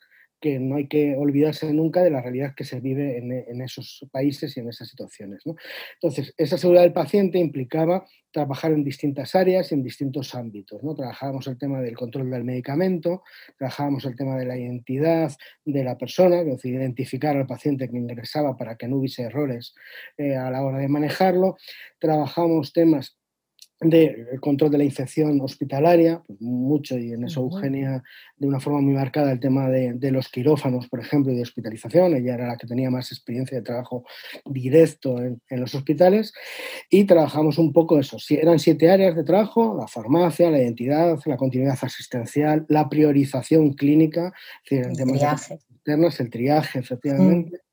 que 0.44 0.60
no 0.60 0.76
hay 0.76 0.88
que 0.88 1.16
olvidarse 1.16 1.72
nunca 1.72 2.02
de 2.02 2.10
la 2.10 2.20
realidad 2.20 2.52
que 2.54 2.64
se 2.64 2.78
vive 2.78 3.16
en, 3.16 3.32
en 3.32 3.62
esos 3.62 4.06
países 4.12 4.54
y 4.54 4.60
en 4.60 4.68
esas 4.68 4.90
situaciones. 4.90 5.42
Entonces, 5.94 6.34
esa 6.36 6.58
seguridad 6.58 6.82
del 6.82 6.92
paciente 6.92 7.38
implicaba 7.38 8.04
trabajar 8.30 8.72
en 8.72 8.84
distintas 8.84 9.34
áreas 9.34 9.72
y 9.72 9.74
en 9.74 9.82
distintos 9.82 10.34
ámbitos. 10.34 10.82
¿no? 10.82 10.94
Trabajábamos 10.94 11.46
el 11.46 11.56
tema 11.56 11.80
del 11.80 11.96
control 11.96 12.30
del 12.30 12.44
medicamento, 12.44 13.22
trabajábamos 13.56 14.04
el 14.04 14.16
tema 14.16 14.36
de 14.36 14.44
la 14.44 14.58
identidad 14.58 15.32
de 15.64 15.82
la 15.82 15.96
persona, 15.96 16.40
es 16.40 16.46
decir, 16.46 16.74
identificar 16.74 17.34
al 17.38 17.46
paciente 17.46 17.88
que 17.88 17.96
ingresaba 17.96 18.54
para 18.54 18.76
que 18.76 18.86
no 18.86 18.98
hubiese 18.98 19.22
errores 19.22 19.74
eh, 20.18 20.36
a 20.36 20.50
la 20.50 20.62
hora 20.62 20.76
de 20.76 20.88
manejarlo. 20.88 21.56
Trabajamos 21.98 22.74
temas 22.74 23.16
de 23.80 24.38
control 24.40 24.70
de 24.70 24.78
la 24.78 24.84
infección 24.84 25.40
hospitalaria, 25.40 26.22
pues 26.26 26.40
mucho, 26.40 26.96
y 26.98 27.12
en 27.12 27.24
eso 27.24 27.40
Eugenia 27.40 28.02
de 28.36 28.46
una 28.46 28.60
forma 28.60 28.80
muy 28.80 28.94
marcada 28.94 29.32
el 29.32 29.40
tema 29.40 29.68
de, 29.68 29.94
de, 29.94 30.10
los 30.10 30.28
quirófanos, 30.28 30.88
por 30.88 31.00
ejemplo, 31.00 31.32
y 31.32 31.36
de 31.36 31.42
hospitalización, 31.42 32.14
ella 32.14 32.34
era 32.34 32.46
la 32.46 32.56
que 32.56 32.66
tenía 32.66 32.90
más 32.90 33.10
experiencia 33.12 33.58
de 33.58 33.64
trabajo 33.64 34.04
directo 34.44 35.18
en, 35.18 35.40
en 35.48 35.60
los 35.60 35.74
hospitales, 35.74 36.32
y 36.88 37.04
trabajamos 37.04 37.58
un 37.58 37.72
poco 37.72 37.98
eso, 37.98 38.16
eran 38.30 38.58
siete 38.58 38.90
áreas 38.90 39.16
de 39.16 39.24
trabajo, 39.24 39.76
la 39.78 39.88
farmacia, 39.88 40.50
la 40.50 40.58
identidad, 40.58 41.18
la 41.26 41.36
continuidad 41.36 41.78
asistencial, 41.80 42.64
la 42.68 42.88
priorización 42.88 43.72
clínica, 43.72 44.32
es 44.64 44.88
decir, 44.88 45.02
el 45.02 45.12
triaje. 45.12 45.58
Internas, 45.70 46.20
el 46.20 46.30
triaje, 46.30 46.78
efectivamente, 46.78 47.58
mm 47.58 47.63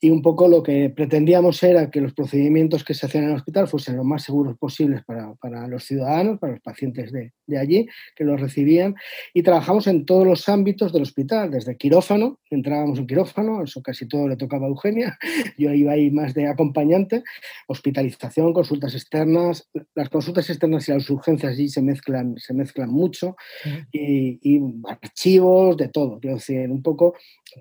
y 0.00 0.10
un 0.10 0.22
poco 0.22 0.48
lo 0.48 0.62
que 0.62 0.90
pretendíamos 0.90 1.62
era 1.62 1.90
que 1.90 2.00
los 2.00 2.12
procedimientos 2.12 2.84
que 2.84 2.94
se 2.94 3.06
hacían 3.06 3.24
en 3.24 3.30
el 3.30 3.36
hospital 3.36 3.68
fuesen 3.68 3.96
lo 3.96 4.04
más 4.04 4.22
seguros 4.22 4.56
posibles 4.58 5.04
para, 5.04 5.34
para 5.34 5.66
los 5.68 5.84
ciudadanos, 5.84 6.38
para 6.38 6.54
los 6.54 6.62
pacientes 6.62 7.12
de, 7.12 7.32
de, 7.46 7.58
allí 7.58 7.88
que 8.14 8.24
los 8.24 8.40
recibían 8.40 8.94
y 9.32 9.42
trabajamos 9.42 9.86
en 9.86 10.04
todos 10.04 10.26
los 10.26 10.48
ámbitos 10.48 10.92
del 10.92 11.02
hospital, 11.02 11.50
desde 11.50 11.76
quirófano, 11.76 12.40
entrábamos 12.50 12.98
en 12.98 13.06
quirófano, 13.06 13.62
eso 13.62 13.82
casi 13.82 14.06
todo 14.06 14.28
le 14.28 14.36
tocaba 14.36 14.66
a 14.66 14.68
Eugenia, 14.68 15.18
yo 15.58 15.72
iba 15.72 15.92
ahí 15.92 16.10
más 16.10 16.34
de 16.34 16.46
acompañante, 16.48 17.22
hospitalización, 17.66 18.52
consultas 18.52 18.94
externas, 18.94 19.68
las 19.94 20.08
consultas 20.08 20.48
externas 20.50 20.88
y 20.88 20.92
las 20.92 21.08
urgencias 21.10 21.52
allí 21.52 21.68
se 21.68 21.82
mezclan, 21.82 22.36
se 22.38 22.54
mezclan 22.54 22.90
mucho 22.90 23.36
uh 23.64 23.68
-huh. 23.68 23.86
y, 23.92 24.38
y, 24.42 24.60
archivos, 24.88 25.76
de 25.76 25.88
todo, 25.88 26.18
quiero 26.20 26.36
decir, 26.36 26.70
un 26.70 26.82
poco 26.82 27.14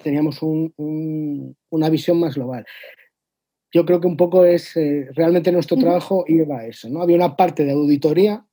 teníamos 0.03 0.41
un, 0.41 0.73
un, 0.77 1.55
una 1.69 1.89
visión 1.89 2.19
más 2.19 2.35
global. 2.35 2.65
Yo 3.73 3.85
creo 3.85 3.99
que 3.99 4.07
un 4.07 4.17
poco 4.17 4.45
es, 4.45 4.75
eh, 4.77 5.07
realmente 5.13 5.51
nuestro 5.51 5.77
trabajo 5.77 6.23
iba 6.27 6.59
a 6.59 6.65
eso, 6.65 6.89
¿no? 6.89 7.01
Había 7.01 7.17
una 7.17 7.35
parte 7.35 7.65
de 7.65 7.73
auditoría 7.73 8.45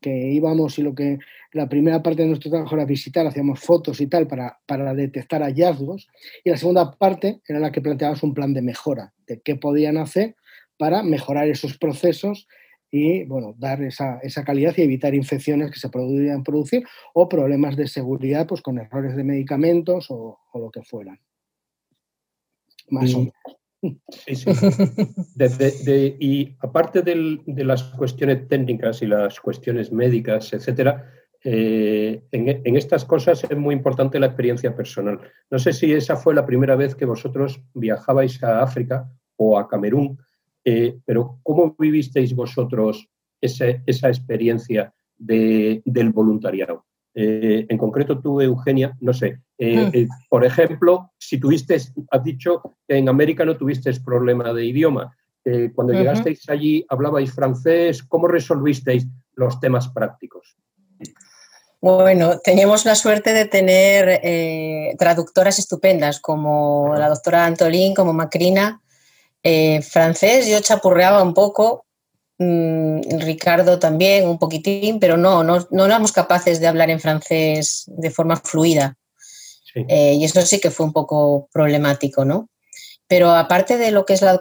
que 0.00 0.30
íbamos 0.32 0.78
y 0.78 0.82
lo 0.82 0.94
que 0.94 1.18
la 1.52 1.68
primera 1.68 2.02
parte 2.02 2.22
de 2.22 2.28
nuestro 2.28 2.50
trabajo 2.50 2.74
era 2.74 2.84
visitar, 2.84 3.26
hacíamos 3.26 3.60
fotos 3.60 4.00
y 4.00 4.06
tal 4.06 4.26
para, 4.26 4.58
para 4.66 4.94
detectar 4.94 5.42
hallazgos, 5.42 6.08
y 6.44 6.50
la 6.50 6.56
segunda 6.56 6.92
parte 6.92 7.40
era 7.46 7.58
la 7.58 7.72
que 7.72 7.80
planteábamos 7.80 8.22
un 8.22 8.34
plan 8.34 8.54
de 8.54 8.62
mejora, 8.62 9.12
de 9.26 9.40
qué 9.40 9.56
podían 9.56 9.96
hacer 9.96 10.36
para 10.78 11.02
mejorar 11.02 11.48
esos 11.48 11.76
procesos 11.78 12.46
y 12.90 13.24
bueno, 13.24 13.54
dar 13.58 13.82
esa, 13.82 14.18
esa, 14.22 14.44
calidad 14.44 14.74
y 14.76 14.82
evitar 14.82 15.14
infecciones 15.14 15.70
que 15.70 15.78
se 15.78 15.90
podrían 15.90 16.42
producir 16.42 16.84
o 17.14 17.28
problemas 17.28 17.76
de 17.76 17.86
seguridad 17.86 18.46
pues, 18.46 18.62
con 18.62 18.78
errores 18.78 19.14
de 19.14 19.24
medicamentos 19.24 20.10
o, 20.10 20.38
o 20.52 20.58
lo 20.58 20.70
que 20.70 20.82
fueran. 20.82 21.18
Más 22.90 23.14
o 23.14 23.18
menos. 23.18 23.32
Sí, 24.26 24.34
sí. 24.34 26.16
y 26.18 26.56
aparte 26.58 27.02
del, 27.02 27.42
de 27.46 27.62
las 27.62 27.84
cuestiones 27.84 28.48
técnicas 28.48 29.02
y 29.02 29.06
las 29.06 29.38
cuestiones 29.38 29.92
médicas, 29.92 30.52
etcétera, 30.52 31.08
eh, 31.44 32.24
en, 32.32 32.48
en, 32.48 32.76
estas 32.76 33.04
cosas 33.04 33.44
es 33.48 33.56
muy 33.56 33.76
importante 33.76 34.18
la 34.18 34.26
experiencia 34.26 34.74
personal. 34.74 35.20
No 35.48 35.60
sé 35.60 35.72
si 35.72 35.92
esa 35.92 36.16
fue 36.16 36.34
la 36.34 36.44
primera 36.44 36.74
vez 36.74 36.96
que 36.96 37.04
vosotros 37.04 37.62
viajabais 37.72 38.42
a 38.42 38.62
África 38.62 39.08
o 39.36 39.56
a 39.56 39.68
Camerún, 39.68 40.18
eh, 40.70 40.98
pero 41.06 41.38
¿cómo 41.42 41.74
vivisteis 41.78 42.34
vosotros 42.34 43.08
ese, 43.40 43.82
esa 43.86 44.08
experiencia 44.08 44.92
de, 45.16 45.80
del 45.86 46.10
voluntariado? 46.10 46.84
Eh, 47.14 47.64
en 47.66 47.78
concreto 47.78 48.20
tú, 48.20 48.42
Eugenia, 48.42 48.94
no 49.00 49.14
sé, 49.14 49.40
eh, 49.56 50.06
mm. 50.06 50.28
por 50.28 50.44
ejemplo, 50.44 51.12
si 51.16 51.40
tuviste, 51.40 51.76
has 52.10 52.22
dicho 52.22 52.76
que 52.86 52.98
en 52.98 53.08
América 53.08 53.46
no 53.46 53.56
tuviste 53.56 53.90
problema 54.04 54.52
de 54.52 54.66
idioma. 54.66 55.16
cuando 55.74 55.94
llegasteis 55.94 56.46
allí, 56.50 56.84
hablabais 56.90 57.32
francés, 57.32 58.02
¿cómo 58.02 58.28
resolvisteis 58.28 59.06
los 59.36 59.58
temas 59.60 59.88
prácticos? 59.88 60.58
Bueno, 61.80 62.40
teníamos 62.44 62.84
la 62.84 62.94
suerte 62.94 63.32
de 63.32 63.46
tener 63.46 64.20
traductoras 64.98 65.58
estupendas 65.58 66.20
como 66.20 66.94
la 66.94 67.08
doctora 67.08 67.46
Antolín, 67.46 67.94
como 67.94 68.12
Macrina, 68.12 68.82
eh, 69.50 69.80
francés 69.80 70.46
yo 70.46 70.60
chapurreaba 70.60 71.22
un 71.22 71.32
poco, 71.32 71.86
mm, 72.38 73.18
Ricardo 73.20 73.78
también 73.78 74.28
un 74.28 74.38
poquitín, 74.38 75.00
pero 75.00 75.16
no, 75.16 75.42
no, 75.42 75.66
no, 75.70 75.86
éramos 75.86 76.12
capaces 76.12 76.60
de 76.60 76.66
hablar 76.66 76.90
en 76.90 77.00
francés 77.00 77.84
de 77.86 78.10
forma 78.10 78.36
fluida. 78.36 78.94
Eh, 79.74 80.14
y 80.14 80.24
eso 80.24 80.42
sí 80.42 80.60
que 80.60 80.70
fue 80.70 80.84
un 80.84 80.92
poco 80.92 81.48
problemático, 81.52 82.24
¿no? 82.24 82.48
Pero 83.06 83.30
aparte 83.30 83.78
de 83.78 83.90
lo 83.90 84.04
que 84.04 84.12
es 84.14 84.22
la, 84.22 84.38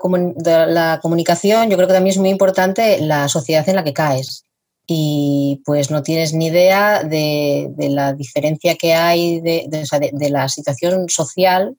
la, 0.67 0.99
comunicación, 1.01 1.69
yo 1.69 1.77
creo 1.77 1.87
que 1.87 1.93
también 1.93 2.13
es 2.13 2.19
muy 2.19 2.29
importante 2.29 2.99
la 2.99 3.29
sociedad 3.29 3.67
en 3.69 3.75
la 3.75 3.83
que 3.85 3.93
caes. 3.93 4.43
Y 4.87 5.61
pues 5.65 5.89
no 5.89 6.03
tienes 6.03 6.33
ni 6.33 6.47
idea 6.47 7.03
de, 7.03 7.67
de 7.77 7.89
la 7.89 8.13
diferencia 8.13 8.75
que 8.75 8.93
hay 8.93 9.39
de, 9.39 9.69
de, 9.69 10.29
la 10.29 10.49
situación 10.49 11.07
social, 11.07 11.77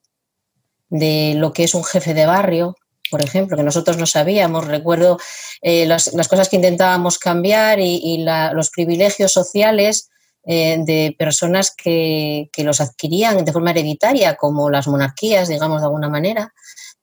de 0.89 1.35
lo 1.35 1.53
que 1.53 1.65
es 1.65 1.75
un 1.75 1.83
jefe 1.83 2.13
de 2.15 2.25
barrio, 2.25 2.75
por 3.09 3.23
ejemplo, 3.23 3.57
que 3.57 3.63
nosotros 3.63 3.97
no 3.97 4.05
sabíamos. 4.05 4.67
Recuerdo 4.67 5.17
eh, 5.61 5.85
las, 5.85 6.09
cosas 6.27 6.49
que 6.49 6.55
intentábamos 6.55 7.17
cambiar 7.17 7.79
y, 7.79 8.23
los 8.53 8.69
privilegios 8.69 9.31
sociales 9.31 10.09
eh, 10.45 10.77
de 10.79 11.15
personas 11.17 11.73
que, 11.75 12.49
los 12.57 12.81
adquirían 12.81 13.43
de 13.43 13.51
forma 13.51 13.71
hereditaria, 13.71 14.35
como 14.35 14.69
las 14.69 14.87
monarquías, 14.87 15.47
digamos 15.47 15.81
de 15.81 15.85
alguna 15.85 16.09
manera, 16.09 16.53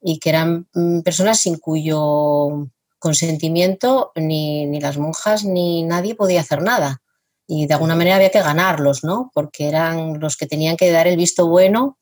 y 0.00 0.18
que 0.18 0.30
eran 0.30 0.68
mm, 0.74 1.00
personas 1.00 1.40
sin 1.40 1.58
cuyo 1.58 2.68
consentimiento 2.98 4.12
ni, 4.14 4.66
ni 4.66 4.80
las 4.80 4.98
monjas 4.98 5.44
ni 5.44 5.82
nadie 5.82 6.14
podía 6.14 6.40
hacer 6.40 6.62
nada. 6.62 7.02
Y 7.46 7.66
de 7.66 7.74
alguna 7.74 7.94
manera 7.94 8.16
había 8.16 8.30
que 8.30 8.42
ganarlos, 8.42 9.04
¿no? 9.04 9.30
Porque 9.32 9.68
eran 9.68 10.18
los 10.18 10.36
que 10.36 10.46
tenían 10.46 10.76
que 10.76 10.90
dar 10.90 11.06
el 11.06 11.16
visto 11.16 11.46
bueno 11.46 11.96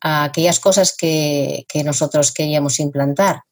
a 0.00 0.24
aquellas 0.24 0.60
cosas 0.60 0.94
que, 0.96 1.66
nosotros 1.84 2.32
queríamos 2.32 2.80
implantar. 2.80 3.42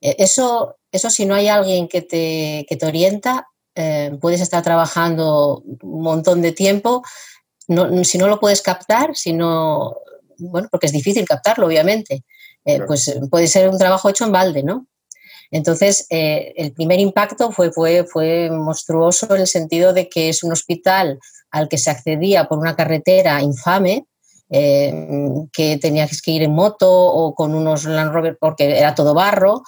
Eh, 0.00 0.16
eso, 0.18 0.76
eso 0.92 1.10
si 1.10 1.26
no 1.26 1.34
hay 1.34 1.48
alguien 1.48 1.88
que 1.88 2.02
te, 2.02 2.66
te 2.68 2.86
orienta, 2.86 3.48
eh, 3.74 4.16
puedes 4.20 4.40
estar 4.40 4.62
trabajando 4.62 5.62
un 5.82 6.02
montón 6.02 6.42
de 6.42 6.52
tiempo, 6.52 7.02
si 8.02 8.18
no 8.18 8.28
lo 8.28 8.40
puedes 8.40 8.62
captar, 8.62 9.14
si 9.14 9.32
no, 9.32 9.96
bueno, 10.38 10.68
porque 10.70 10.86
es 10.86 10.92
difícil 10.92 11.26
captarlo, 11.26 11.66
obviamente, 11.66 12.24
eh, 12.64 12.80
pues 12.86 13.18
puede 13.30 13.46
ser 13.46 13.68
un 13.68 13.78
trabajo 13.78 14.08
hecho 14.08 14.24
en 14.24 14.32
balde, 14.32 14.62
¿no? 14.62 14.86
Entonces, 15.50 16.06
el 16.10 16.74
primer 16.74 17.00
impacto 17.00 17.50
fue, 17.52 17.72
fue, 17.72 18.04
fue 18.04 18.50
monstruoso 18.50 19.34
en 19.34 19.40
el 19.40 19.46
sentido 19.46 19.94
de 19.94 20.06
que 20.10 20.28
es 20.28 20.42
un 20.42 20.52
hospital 20.52 21.18
al 21.50 21.68
que 21.70 21.78
se 21.78 21.90
accedía 21.90 22.44
por 22.48 22.58
una 22.58 22.76
carretera 22.76 23.40
infame, 23.40 24.04
eh, 24.50 24.92
que 25.52 25.78
tenías 25.78 26.22
que 26.22 26.30
ir 26.30 26.42
en 26.42 26.52
moto 26.52 26.90
o 26.90 27.34
con 27.34 27.54
unos 27.54 27.84
Land 27.84 28.12
Rover 28.12 28.38
porque 28.40 28.78
era 28.78 28.94
todo 28.94 29.14
barro 29.14 29.62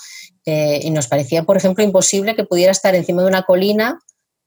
eh, 0.46 0.80
y 0.82 0.90
nos 0.90 1.06
parecía, 1.06 1.42
por 1.42 1.56
ejemplo, 1.56 1.84
imposible 1.84 2.34
que 2.34 2.44
pudiera 2.44 2.72
estar 2.72 2.94
encima 2.94 3.22
de 3.22 3.28
una 3.28 3.42
colina 3.42 3.98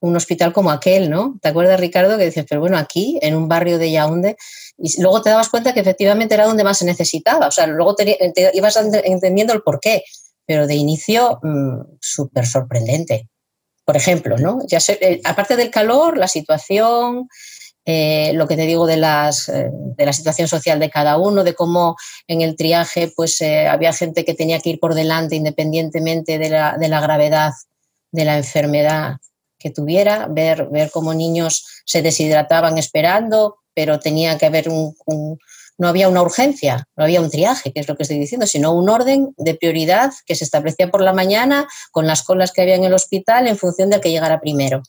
un 0.03 0.17
hospital 0.17 0.51
como 0.51 0.69
aquel, 0.69 1.09
¿no? 1.09 1.39
¿Te 1.41 1.47
acuerdas, 1.47 1.79
Ricardo, 1.79 2.17
que 2.17 2.25
dices, 2.25 2.45
pero 2.47 2.59
bueno, 2.59 2.77
aquí, 2.77 3.17
en 3.21 3.35
un 3.35 3.47
barrio 3.47 3.77
de 3.77 3.89
Yaoundé, 3.89 4.35
y 4.77 5.01
luego 5.01 5.21
te 5.21 5.29
dabas 5.29 5.47
cuenta 5.47 5.73
que 5.73 5.79
efectivamente 5.79 6.35
era 6.35 6.45
donde 6.45 6.65
más 6.65 6.79
se 6.79 6.85
necesitaba, 6.85 7.47
o 7.47 7.51
sea, 7.51 7.67
luego 7.67 7.95
te, 7.95 8.17
ibas 8.53 8.75
entendiendo 8.75 9.53
el 9.53 9.61
porqué, 9.61 10.03
pero 10.45 10.67
de 10.67 10.75
inicio 10.75 11.39
mm, 11.41 11.99
súper 12.01 12.45
sorprendente. 12.45 13.29
Por 13.85 13.95
ejemplo, 13.95 14.37
¿no? 14.37 14.59
Eh, 14.69 15.21
aparte 15.23 15.55
del 15.55 15.69
calor, 15.69 16.17
la 16.17 16.27
situación, 16.27 17.29
eh, 17.85 18.31
lo 18.33 18.47
que 18.47 18.55
te 18.55 18.65
digo 18.65 18.87
de, 18.87 18.97
las, 18.97 19.49
eh, 19.49 19.69
de 19.71 20.05
la 20.05 20.13
situación 20.13 20.47
social 20.47 20.79
de 20.79 20.89
cada 20.89 21.17
uno, 21.17 21.43
de 21.43 21.53
cómo 21.53 21.97
en 22.27 22.41
el 22.41 22.55
triaje 22.55 23.11
pues, 23.13 23.41
eh, 23.41 23.67
había 23.67 23.91
gente 23.91 24.23
que 24.23 24.33
tenía 24.33 24.59
que 24.59 24.71
ir 24.71 24.79
por 24.79 24.95
delante 24.95 25.35
independientemente 25.35 26.37
de 26.37 26.49
la, 26.49 26.77
de 26.77 26.87
la 26.87 27.01
gravedad 27.01 27.51
de 28.11 28.25
la 28.25 28.37
enfermedad 28.37 29.17
que 29.57 29.71
tuviera, 29.71 30.27
ver, 30.29 30.67
ver 30.69 30.91
cómo 30.91 31.13
niños 31.13 31.65
se 31.85 32.01
deshidrataban 32.01 32.77
esperando, 32.77 33.57
pero 33.73 33.99
tenía 33.99 34.37
que 34.37 34.45
haber 34.45 34.69
un, 34.69 34.95
no 35.77 35.87
había 35.87 36.07
una 36.07 36.21
urgencia, 36.21 36.87
no 36.95 37.03
había 37.03 37.21
un 37.21 37.29
triaje, 37.29 37.71
que 37.73 37.79
es 37.79 37.87
lo 37.87 37.95
que 37.95 38.03
estoy 38.03 38.19
diciendo, 38.19 38.45
sino 38.45 38.71
un 38.73 38.89
orden 38.89 39.33
de 39.37 39.55
prioridad 39.55 40.11
que 40.25 40.35
se 40.35 40.43
establecía 40.43 40.89
por 40.89 41.01
la 41.01 41.13
mañana 41.13 41.67
con 41.91 42.07
las 42.07 42.23
colas 42.23 42.51
que 42.51 42.61
había 42.61 42.75
en 42.75 42.83
el 42.83 42.93
hospital 42.93 43.47
en 43.47 43.57
función 43.57 43.89
del 43.89 44.01
que 44.01 44.11
llegara 44.11 44.39
primero. 44.39 44.83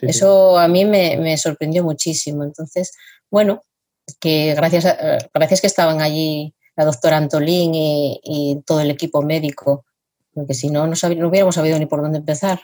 Eso 0.00 0.58
a 0.58 0.68
mí 0.68 0.84
me, 0.84 1.36
sorprendió 1.36 1.84
muchísimo. 1.84 2.44
Entonces, 2.44 2.92
bueno, 3.30 3.62
que 4.20 4.54
gracias, 4.54 4.86
a, 4.86 5.18
gracias 5.32 5.60
que 5.60 5.66
estaban 5.66 6.00
allí 6.00 6.54
la 6.76 6.84
doctora 6.84 7.18
Antolín 7.18 7.72
y, 7.74 8.62
todo 8.66 8.80
el 8.80 8.90
equipo 8.90 9.22
médico, 9.22 9.84
porque 10.32 10.54
si 10.54 10.70
no, 10.70 10.86
no, 10.86 10.94
no, 10.94 11.28
hubiéramos 11.28 11.54
sabido 11.54 11.78
ni 11.78 11.86
por 11.86 12.00
dónde 12.00 12.18
empezar. 12.18 12.60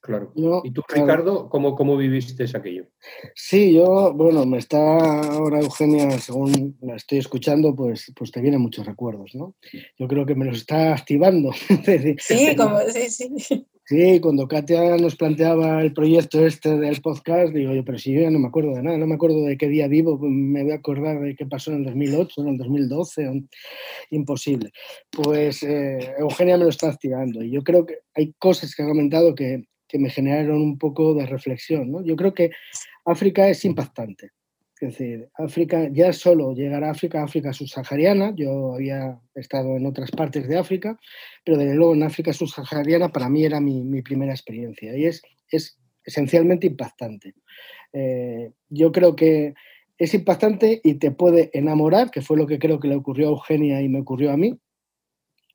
Claro. 0.00 0.32
¿Y 0.64 0.70
tú, 0.70 0.82
Ricardo, 0.88 1.48
cómo, 1.50 1.74
cómo 1.74 1.96
viviste 1.96 2.46
aquello? 2.54 2.86
Sí, 3.34 3.74
yo, 3.74 4.14
bueno, 4.14 4.46
me 4.46 4.58
está 4.58 4.78
ahora 4.78 5.60
Eugenia, 5.60 6.18
según 6.18 6.78
la 6.80 6.96
estoy 6.96 7.18
escuchando, 7.18 7.74
pues, 7.74 8.10
pues 8.16 8.30
te 8.30 8.40
vienen 8.40 8.60
muchos 8.60 8.86
recuerdos, 8.86 9.34
¿no? 9.34 9.54
Yo 9.98 10.08
creo 10.08 10.24
que 10.24 10.34
me 10.34 10.46
los 10.46 10.58
está 10.58 10.94
activando. 10.94 11.50
sí, 12.20 12.54
como, 12.56 12.80
sí, 12.88 13.10
sí. 13.10 13.66
Sí, 13.88 14.20
cuando 14.20 14.46
Katia 14.46 14.98
nos 14.98 15.16
planteaba 15.16 15.80
el 15.80 15.94
proyecto 15.94 16.44
este 16.44 16.76
del 16.76 17.00
podcast, 17.00 17.54
digo 17.54 17.72
yo, 17.72 17.82
pero 17.86 17.96
si 17.96 18.12
yo 18.12 18.20
ya 18.20 18.30
no 18.30 18.38
me 18.38 18.48
acuerdo 18.48 18.74
de 18.74 18.82
nada, 18.82 18.98
no 18.98 19.06
me 19.06 19.14
acuerdo 19.14 19.46
de 19.46 19.56
qué 19.56 19.66
día 19.66 19.88
vivo, 19.88 20.18
me 20.20 20.62
voy 20.62 20.72
a 20.72 20.74
acordar 20.74 21.18
de 21.20 21.34
qué 21.34 21.46
pasó 21.46 21.70
en 21.70 21.78
el 21.78 21.84
2008, 21.86 22.42
en 22.42 22.48
el 22.48 22.58
2012, 22.58 23.48
imposible. 24.10 24.72
Pues 25.10 25.62
eh, 25.62 26.12
Eugenia 26.18 26.58
me 26.58 26.64
lo 26.64 26.68
está 26.68 26.90
activando 26.90 27.42
y 27.42 27.50
yo 27.50 27.62
creo 27.62 27.86
que 27.86 28.00
hay 28.14 28.34
cosas 28.38 28.74
que 28.74 28.82
ha 28.82 28.86
comentado 28.86 29.34
que, 29.34 29.64
que 29.88 29.98
me 29.98 30.10
generaron 30.10 30.60
un 30.60 30.76
poco 30.76 31.14
de 31.14 31.24
reflexión. 31.24 31.90
¿no? 31.90 32.04
Yo 32.04 32.14
creo 32.14 32.34
que 32.34 32.50
África 33.06 33.48
es 33.48 33.64
impactante. 33.64 34.32
Es 34.80 34.90
decir, 34.90 35.28
África, 35.34 35.88
ya 35.90 36.12
solo 36.12 36.54
llegar 36.54 36.84
a 36.84 36.90
África, 36.90 37.24
África 37.24 37.52
subsahariana, 37.52 38.32
yo 38.36 38.74
había 38.74 39.20
estado 39.34 39.76
en 39.76 39.86
otras 39.86 40.12
partes 40.12 40.46
de 40.46 40.56
África, 40.56 40.96
pero 41.44 41.58
desde 41.58 41.74
luego 41.74 41.94
en 41.94 42.04
África 42.04 42.32
subsahariana 42.32 43.08
para 43.08 43.28
mí 43.28 43.44
era 43.44 43.60
mi, 43.60 44.02
primera 44.02 44.32
experiencia 44.32 44.96
y 44.96 45.06
es, 45.06 45.22
es 45.50 45.78
esencialmente 46.04 46.68
impactante. 46.68 47.34
Eh, 47.92 48.52
yo 48.68 48.92
creo 48.92 49.16
que 49.16 49.54
es 49.98 50.14
impactante 50.14 50.80
y 50.84 50.94
te 50.94 51.10
puede 51.10 51.50
enamorar, 51.52 52.12
que 52.12 52.22
fue 52.22 52.36
lo 52.36 52.46
que 52.46 52.60
creo 52.60 52.78
que 52.78 52.88
le 52.88 52.94
ocurrió 52.94 53.26
a 53.26 53.30
Eugenia 53.30 53.82
y 53.82 53.88
me 53.88 54.00
ocurrió 54.00 54.30
a 54.30 54.36
mí, 54.36 54.56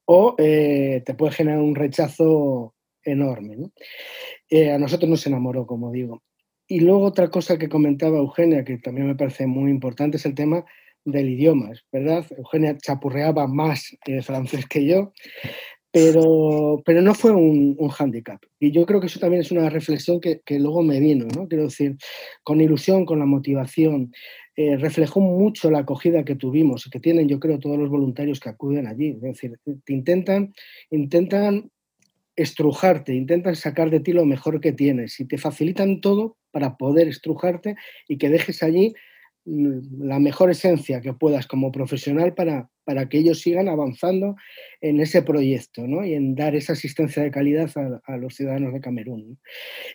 o 0.05 0.35
eh, 0.37 1.01
te 1.05 1.13
puede 1.13 1.31
generar 1.31 1.61
un 1.61 1.75
rechazo 1.75 2.75
enorme. 3.03 3.71
Eh, 4.49 4.71
a 4.71 4.77
nosotros 4.77 5.09
nos 5.09 5.25
enamoró, 5.27 5.65
como 5.65 5.91
digo. 5.91 6.23
Y 6.73 6.79
luego 6.79 7.03
otra 7.05 7.29
cosa 7.29 7.59
que 7.59 7.69
comentaba 7.69 8.17
Eugenia, 8.17 8.63
que 8.63 8.79
también 8.79 9.05
me 9.05 9.13
parece 9.13 9.45
muy 9.45 9.69
importante, 9.69 10.17
es 10.17 10.25
el 10.25 10.33
tema 10.33 10.65
del 11.05 11.29
idioma, 11.29 11.69
¿verdad? 11.91 12.25
Eugenia 12.35 12.75
chapurreaba 12.75 13.45
más 13.45 13.95
eh, 14.07 14.23
francés 14.23 14.65
que 14.65 14.83
yo, 14.83 15.13
pero, 15.91 16.81
pero 16.83 17.03
no 17.03 17.13
fue 17.13 17.29
un, 17.29 17.75
un 17.77 17.89
hándicap. 17.89 18.41
Y 18.59 18.71
yo 18.71 18.87
creo 18.87 18.99
que 18.99 19.05
eso 19.05 19.19
también 19.19 19.43
es 19.43 19.51
una 19.51 19.69
reflexión 19.69 20.19
que, 20.19 20.41
que 20.43 20.57
luego 20.57 20.81
me 20.81 20.99
vino, 20.99 21.27
¿no? 21.27 21.47
Quiero 21.47 21.65
decir, 21.65 21.95
con 22.41 22.59
ilusión, 22.59 23.05
con 23.05 23.19
la 23.19 23.27
motivación, 23.27 24.11
eh, 24.55 24.75
reflejó 24.77 25.19
mucho 25.19 25.69
la 25.69 25.79
acogida 25.79 26.23
que 26.25 26.35
tuvimos 26.35 26.89
que 26.91 26.99
tienen, 26.99 27.27
yo 27.27 27.39
creo, 27.39 27.59
todos 27.59 27.77
los 27.77 27.89
voluntarios 27.89 28.39
que 28.39 28.49
acuden 28.49 28.87
allí. 28.87 29.09
Es 29.09 29.21
decir, 29.21 29.59
te 29.85 29.93
intentan, 29.93 30.53
intentan 30.89 31.69
estrujarte, 32.35 33.13
intentan 33.13 33.55
sacar 33.55 33.89
de 33.89 33.99
ti 33.99 34.11
lo 34.11 34.25
mejor 34.25 34.59
que 34.59 34.71
tienes 34.71 35.19
y 35.19 35.25
te 35.25 35.37
facilitan 35.37 36.01
todo 36.01 36.37
para 36.51 36.77
poder 36.77 37.07
estrujarte 37.07 37.75
y 38.07 38.17
que 38.17 38.29
dejes 38.29 38.63
allí 38.63 38.93
mm, 39.45 40.05
la 40.05 40.19
mejor 40.19 40.49
esencia 40.51 41.01
que 41.01 41.13
puedas 41.13 41.47
como 41.47 41.71
profesional 41.71 42.33
para, 42.33 42.69
para 42.85 43.07
que 43.07 43.19
ellos 43.19 43.41
sigan 43.41 43.67
avanzando 43.69 44.35
en 44.81 44.99
ese 44.99 45.21
proyecto 45.21 45.87
¿no? 45.87 46.05
y 46.05 46.13
en 46.13 46.35
dar 46.35 46.55
esa 46.55 46.73
asistencia 46.73 47.23
de 47.23 47.31
calidad 47.31 47.69
a, 48.05 48.17
los 48.17 48.35
ciudadanos 48.35 48.73
de 48.73 48.81
Camerún. 48.81 49.39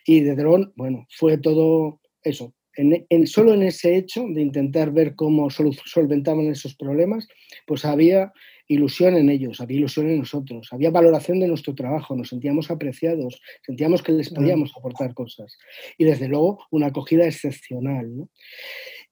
Y 0.07 0.21
de 0.21 0.35
Dron, 0.37 0.73
bueno, 0.77 1.07
fue 1.11 1.39
todo 1.39 2.01
eso. 2.23 2.55
En, 2.75 3.27
solo 3.27 3.55
en 3.55 3.65
ese 3.65 3.97
hecho 3.97 4.25
de 4.29 4.41
intentar 4.41 4.93
ver 4.93 5.17
cómo 5.17 5.51
solventaban 5.51 6.47
esos 6.47 6.77
problemas, 6.77 7.27
pues 7.67 7.85
había 7.85 8.33
ilusión 8.69 9.17
en 9.17 9.31
ellos, 9.31 9.61
había 9.61 9.79
ilusión 9.79 10.09
en 10.09 10.19
nosotros, 10.19 10.69
había 10.73 10.91
valoración 10.91 11.41
de 11.41 11.49
nuestro 11.49 11.75
trabajo, 11.75 12.15
nos 12.15 12.29
sentíamos 12.29 12.71
apreciados, 12.71 13.41
sentíamos 13.65 14.03
que 14.03 14.13
les 14.13 14.31
podíamos 14.31 14.73
aportar 14.77 15.15
cosas. 15.15 15.57
Y 15.97 16.05
desde 16.05 16.29
luego 16.29 16.61
una 16.71 16.87
acogida 16.89 17.27
excepcional. 17.27 18.29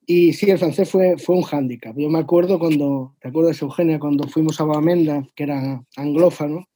Y 0.05 0.31
sí, 0.33 0.49
el 0.49 0.57
francés 0.57 0.89
fue, 0.89 1.17
fue 1.17 1.35
un 1.35 1.41
hándicap. 1.41 1.97
Yo 1.97 2.09
me 2.09 2.19
acuerdo 2.19 2.59
cuando, 2.59 3.15
¿te 3.19 3.27
acuerdas, 3.27 3.61
Eugenia, 3.61 3.99
cuando 3.99 4.27
fuimos 4.27 4.61
a 4.61 4.63
Bamenda, 4.63 5.27
que 5.35 5.43
era 5.43 5.83
anglófano, 5.97 6.67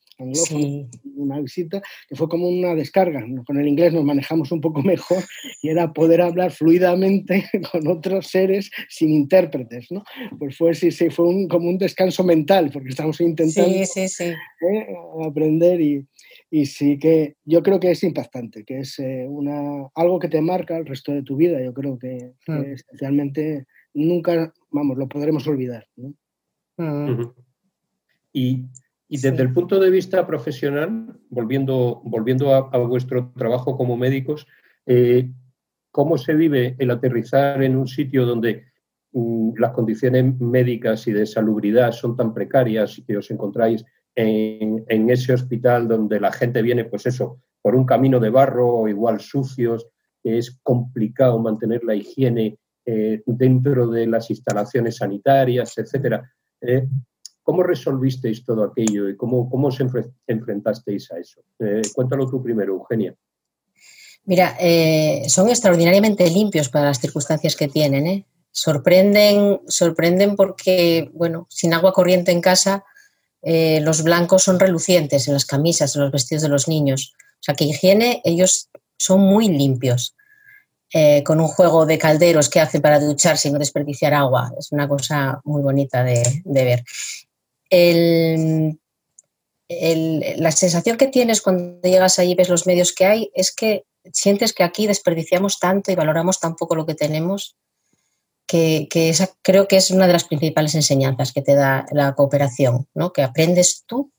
una 1.16 1.40
visita, 1.40 1.82
que 2.08 2.16
fue 2.16 2.28
como 2.28 2.48
una 2.48 2.75
descarga. 2.75 3.25
Con 3.46 3.60
el 3.60 3.68
inglés 3.68 3.94
nos 3.94 4.04
manejamos 4.04 4.51
un 4.51 4.62
poco 4.62 4.82
mejor 4.84 5.24
y 5.62 5.70
era 5.70 5.94
poder 5.94 6.22
hablar 6.22 6.51
fluidamente 6.51 7.46
con 7.72 7.88
otros 7.88 8.28
seres 8.28 8.70
sin 8.90 9.12
intérpretes. 9.12 9.92
¿no? 9.92 10.04
Pues 10.40 10.58
fue, 10.58 10.74
sí, 10.74 10.92
sí, 10.92 11.10
fue 11.10 11.28
un, 11.28 11.48
como 11.48 11.70
un 11.70 11.78
descanso 11.78 12.24
mental, 12.24 12.70
porque 12.72 12.90
estamos 12.90 13.20
intentando 13.22 13.72
¿eh? 13.72 14.88
aprender 15.25 15.82
y, 15.82 16.06
y, 16.50 16.66
sí 16.66 16.98
que 16.98 17.36
yo 17.46 17.62
creo 17.63 17.80
que 17.80 17.92
es 17.92 18.04
impactante, 18.04 18.63
que 18.63 18.80
es 18.80 19.00
eh, 19.00 19.25
una, 19.28 19.88
algo 19.96 20.20
que 20.20 20.30
te 20.30 20.42
marca 20.42 20.78
el 20.78 20.86
resto 20.86 21.12
de 21.12 21.24
tu 21.24 21.36
vida. 21.36 21.62
Yo 21.63 21.74
creo 21.74 21.98
que, 21.98 22.34
mm. 22.48 22.74
especialmente 22.74 23.66
nunca, 23.94 24.54
vamos, 24.70 24.98
lo 24.98 25.08
podremos 25.08 25.48
olvidar. 25.48 25.88
¿no? 25.96 26.13
Mm. 26.78 27.34
Y 28.34 28.66
y 29.13 29.18
desde 29.18 29.44
el 29.44 29.51
punto 29.51 29.77
de 29.77 29.89
vista 29.89 30.25
profesional, 30.25 31.20
volviendo, 31.30 32.01
volviendo 32.06 32.56
a, 32.56 32.77
vuestro 32.77 33.34
trabajo 33.36 33.75
como 33.75 33.98
médicos, 33.98 34.48
eh, 34.86 35.30
¿cómo 35.91 36.18
se 36.18 36.34
vive 36.34 36.77
el 36.80 36.91
aterrizar 36.91 37.62
en 37.62 37.75
un 37.75 37.88
sitio 37.88 38.25
donde 38.25 38.68
mm, 39.12 39.58
las 39.58 39.72
condiciones 39.74 40.39
médicas 40.39 41.06
y 41.08 41.12
de 41.12 41.25
salubridad 41.25 41.91
son 41.91 42.15
tan 42.15 42.34
precarias 42.34 43.00
y 43.00 43.03
que 43.03 43.18
os 43.18 43.30
encontráis 43.32 43.84
en, 44.15 45.10
ese 45.10 45.34
hospital 45.34 45.89
donde 45.89 46.18
la 46.22 46.32
gente 46.32 46.62
viene, 46.62 46.86
pues 46.86 47.06
eso, 47.06 47.41
por 47.62 47.75
un 47.75 47.86
camino 47.86 48.18
de 48.18 48.30
barro 48.30 48.74
o 48.74 48.88
igual 48.88 49.20
sucios, 49.20 49.89
es 50.24 50.58
complicado 50.63 51.38
mantener 51.38 51.84
la 51.84 51.96
higiene 51.96 52.58
eh, 52.86 53.22
dentro 53.25 53.89
de 53.89 54.08
las 54.08 54.30
instalaciones 54.30 54.96
sanitarias, 54.96 55.77
etcétera. 55.77 56.32
Eh, 56.62 56.88
¿Cómo 57.51 57.63
resolvisteis 57.63 58.46
todo 58.46 58.63
aquello 58.63 59.10
y 59.10 59.17
cómo, 59.17 59.50
cómo 59.50 59.67
os 59.67 59.77
enfrentasteis 60.25 61.12
a 61.12 61.20
eso? 61.20 61.41
Eh, 61.60 61.81
cuéntalo 61.93 62.25
tú 62.29 62.41
primero, 62.41 62.75
Eugenia. 62.75 63.13
Mira, 64.24 64.55
eh, 64.58 65.25
son 65.27 65.50
extraordinariamente 65.50 66.29
limpios 66.29 66.70
para 66.70 66.86
las 66.86 67.01
circunstancias 67.01 67.58
que 67.58 67.67
tienen. 67.67 68.08
¿eh? 68.08 68.25
Sorprenden, 68.51 69.60
sorprenden 69.67 70.38
porque, 70.38 71.10
bueno, 71.13 71.46
sin 71.50 71.74
agua 71.74 71.91
corriente 71.91 72.31
en 72.31 72.39
casa, 72.39 72.86
los 73.43 74.01
blancos 74.01 74.43
son 74.43 74.58
relucientes 74.58 75.27
en 75.27 75.34
las 75.34 75.46
camisas, 75.46 75.93
en 75.98 76.03
los 76.03 76.12
vestidos 76.13 76.43
de 76.43 76.50
los 76.50 76.70
niños. 76.70 77.13
O 77.34 77.43
sea, 77.43 77.53
que 77.53 77.65
higiene, 77.65 78.22
ellos 78.24 78.70
son 78.96 79.20
muy 79.20 79.50
limpios. 79.50 80.16
con 81.25 81.42
un 81.42 81.48
juego 81.48 81.85
de 81.85 81.98
calderos 81.98 82.50
que 82.50 82.61
hacen 82.61 82.81
para 82.81 83.00
ducharse 83.00 83.50
y 83.50 83.51
no 83.51 83.59
desperdiciar 83.59 84.14
agua. 84.14 84.53
Es 84.57 84.72
una 84.72 84.87
cosa 84.87 85.42
muy 85.44 85.61
bonita 85.61 86.01
de, 86.03 86.24
de 86.46 86.64
ver 86.64 86.83
la 90.38 90.51
sensación 90.51 90.98
que 90.98 91.07
tienes 91.07 91.42
cuando 91.42 91.81
llegas 91.88 92.20
allí 92.20 92.31
y 92.31 92.36
ves 92.36 92.50
los 92.50 92.68
medios 92.68 92.94
que 92.94 93.05
hay 93.05 93.31
es 93.34 93.53
que 93.53 93.86
sientes 94.12 94.53
que 94.53 94.64
aquí 94.64 94.88
desperdiciamos 94.88 95.60
tanto 95.60 95.92
y 95.92 95.96
valoramos 95.96 96.40
tan 96.40 96.55
poco 96.55 96.75
lo 96.75 96.86
que 96.86 96.96
tenemos, 96.96 97.55
que, 98.46 98.88
esa 98.94 99.29
creo 99.42 99.68
que 99.68 99.77
es 99.77 99.92
una 99.92 100.07
de 100.07 100.14
las 100.14 100.25
principales 100.25 100.75
enseñanzas 100.75 101.31
que 101.31 101.42
te 101.42 101.55
da 101.55 101.86
la 101.92 102.14
cooperación, 102.16 102.88
¿no? 102.94 103.14
que 103.14 103.24
aprendes 103.24 103.84
tú 103.86 104.12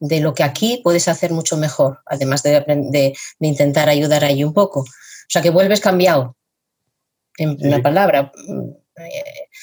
de 0.00 0.20
lo 0.20 0.34
que 0.34 0.42
aquí 0.42 0.80
puedes 0.82 1.06
hacer 1.06 1.32
mucho 1.32 1.56
mejor, 1.56 2.00
además 2.06 2.42
de, 2.42 2.64
de, 2.66 3.14
intentar 3.40 3.88
ayudar 3.88 4.24
ahí 4.24 4.42
un 4.42 4.52
poco. 4.52 4.80
O 4.80 5.28
sea, 5.28 5.40
que 5.40 5.50
vuelves 5.50 5.80
cambiado, 5.80 6.36
en 7.38 7.56
una 7.64 7.80
palabra. 7.80 8.32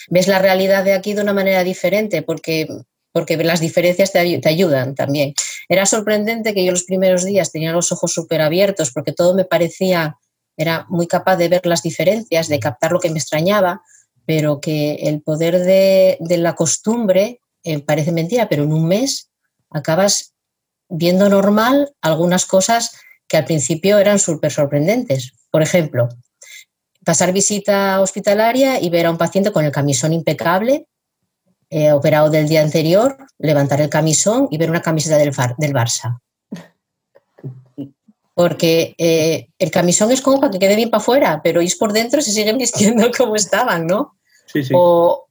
Ves 0.10 0.28
la 0.28 0.40
realidad 0.40 0.84
de 0.84 0.94
aquí 0.94 1.14
de 1.14 1.22
una 1.22 1.34
manera 1.34 1.64
diferente, 1.64 2.22
porque 2.22 2.68
porque 3.12 3.38
las 3.38 3.60
diferencias 3.60 4.12
te, 4.12 4.20
ayudan 4.20 4.96
también. 4.96 5.34
Era 5.68 5.86
sorprendente 5.86 6.54
que 6.54 6.64
yo 6.66 6.72
los 6.72 6.84
primeros 6.84 7.26
días 7.26 7.52
tenía 7.52 7.72
los 7.72 7.92
ojos 7.92 8.14
súper 8.14 8.42
abiertos 8.42 8.92
porque 8.92 9.12
todo 9.12 9.34
me 9.36 9.46
parecía, 9.46 10.18
era 10.58 10.86
muy 10.90 11.08
capaz 11.08 11.38
de 11.38 11.50
ver 11.50 11.66
las 11.66 11.84
diferencias, 11.84 12.48
de 12.48 12.60
captar 12.60 12.92
lo 12.92 13.00
que 13.00 13.10
me 13.10 13.20
extrañaba, 13.20 13.82
pero 14.26 14.62
que 14.62 14.94
el 14.94 15.22
poder 15.22 15.60
de, 15.60 16.18
la 16.38 16.56
costumbre 16.56 17.42
eh, 17.64 17.80
parece 17.80 18.12
mentira, 18.12 18.48
pero 18.48 18.64
en 18.64 18.74
un 18.74 18.88
mes 18.88 19.30
acabas 19.70 20.34
viendo 20.90 21.30
normal 21.30 21.94
algunas 22.02 22.46
cosas 22.46 22.92
que 23.28 23.38
al 23.38 23.46
principio 23.46 23.98
eran 23.98 24.20
súper 24.20 24.52
sorprendentes. 24.52 25.34
Por 25.52 25.62
ejemplo, 25.62 26.10
pasar 27.06 27.34
visita 27.34 28.02
hospitalaria 28.02 28.80
y 28.82 28.90
ver 28.90 29.06
a 29.06 29.12
un 29.12 29.18
paciente 29.18 29.52
con 29.52 29.66
el 29.66 29.72
camisón 29.72 30.14
impecable, 30.14 30.88
eh, 31.74 31.94
operado 31.94 32.30
del 32.30 32.50
día 32.50 32.62
anterior, 32.62 33.16
levantar 33.40 33.80
el 33.80 33.90
camisón 33.90 34.50
y 34.52 34.58
ver 34.58 34.70
una 34.70 34.82
camiseta 34.82 35.18
del, 35.18 35.32
del 35.58 35.74
Barça. 35.74 36.20
Porque 38.34 38.94
eh, 38.98 39.48
el 39.58 39.72
camisón 39.72 40.12
es 40.12 40.20
como 40.20 40.42
para 40.42 40.52
que 40.52 40.60
quede 40.60 40.76
bien 40.76 40.90
para 40.90 41.02
afuera, 41.02 41.40
pero 41.42 41.62
ellos 41.62 41.76
por 41.76 41.94
dentro 41.94 42.22
se 42.22 42.34
siguen 42.34 42.58
vistiendo 42.60 43.10
como 43.18 43.38
estaban, 43.38 43.88
¿no? 43.88 44.18
Sí, 44.48 44.66
sí. 44.66 44.74
O, 44.76 45.28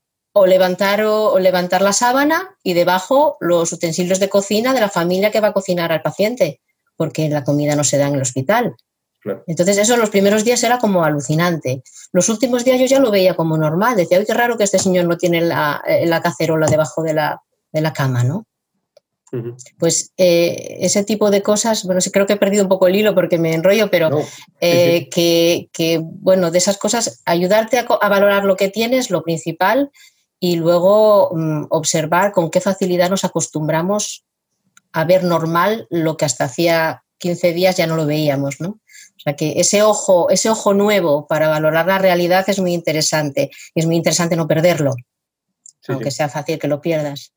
levantar, 0.46 1.04
o, 1.04 1.38
levantar 1.38 1.82
la 1.82 1.92
sábana 1.92 2.56
y 2.62 2.72
debajo 2.72 3.36
los 3.40 3.70
utensilios 3.70 4.18
de 4.18 4.30
cocina 4.30 4.72
de 4.72 4.80
la 4.80 4.88
familia 4.88 5.30
que 5.30 5.40
va 5.40 5.48
a 5.48 5.52
cocinar 5.52 5.92
al 5.92 6.00
paciente, 6.00 6.62
porque 6.96 7.28
la 7.28 7.44
comida 7.44 7.76
no 7.76 7.84
se 7.84 7.98
da 7.98 8.08
en 8.08 8.14
el 8.14 8.22
hospital. 8.22 8.76
Entonces, 9.46 9.78
eso 9.78 9.96
los 9.96 10.10
primeros 10.10 10.44
días 10.44 10.62
era 10.62 10.78
como 10.78 11.04
alucinante. 11.04 11.82
Los 12.12 12.28
últimos 12.28 12.64
días 12.64 12.80
yo 12.80 12.86
ya 12.86 13.00
lo 13.00 13.10
veía 13.10 13.34
como 13.34 13.56
normal. 13.56 13.96
Decía, 13.96 14.18
¡ay, 14.18 14.24
qué 14.26 14.34
raro 14.34 14.56
que 14.56 14.64
este 14.64 14.78
señor 14.78 15.06
no 15.06 15.16
tiene 15.16 15.42
la, 15.42 15.82
eh, 15.86 16.08
cacerola 16.22 16.66
debajo 16.66 17.02
de 17.02 17.14
la, 17.14 17.92
cama, 17.94 18.24
¿no? 18.24 18.46
Pues 19.78 20.12
eh, 20.16 20.78
ese 20.80 21.04
tipo 21.04 21.30
de 21.30 21.40
cosas, 21.40 21.84
bueno, 21.84 22.00
sí 22.00 22.10
creo 22.10 22.26
que 22.26 22.32
he 22.32 22.36
perdido 22.36 22.64
un 22.64 22.68
poco 22.68 22.88
el 22.88 22.96
hilo 22.96 23.14
porque 23.14 23.38
me 23.38 23.54
enrollo, 23.54 23.88
pero 23.88 24.10
eh, 24.60 25.08
Que, 25.08 26.00
bueno, 26.02 26.50
de 26.50 26.58
esas 26.58 26.78
cosas, 26.78 27.22
ayudarte 27.26 27.78
a, 27.78 28.08
valorar 28.08 28.44
lo 28.44 28.56
que 28.56 28.70
tienes, 28.70 29.10
lo 29.10 29.22
principal, 29.22 29.90
y 30.40 30.56
luego 30.56 31.30
mm, 31.32 31.66
observar 31.68 32.32
con 32.32 32.50
qué 32.50 32.60
facilidad 32.60 33.10
nos 33.10 33.24
acostumbramos 33.24 34.24
a 34.92 35.04
ver 35.04 35.22
normal 35.22 35.86
lo 35.90 36.16
que 36.16 36.24
hasta 36.24 36.44
hacía 36.44 37.04
15 37.18 37.52
días 37.52 37.76
ya 37.76 37.86
no 37.86 37.96
lo 37.96 38.06
veíamos, 38.06 38.60
¿no? 38.60 38.80
O 39.20 39.22
sea 39.22 39.36
que 39.36 39.60
ese 39.60 39.82
ojo, 39.82 40.30
ese 40.30 40.48
ojo 40.48 40.72
nuevo 40.72 41.26
para 41.26 41.48
valorar 41.48 41.86
la 41.86 41.98
realidad 41.98 42.48
es 42.48 42.58
muy 42.58 42.72
interesante 42.72 43.50
y 43.74 43.80
es 43.80 43.86
muy 43.86 43.96
interesante 43.96 44.34
no 44.34 44.48
perderlo, 44.48 44.94
aunque 45.88 46.10
sea 46.10 46.30
fácil 46.30 46.58
que 46.58 46.68
lo 46.68 46.80
pierdas. 46.80 47.34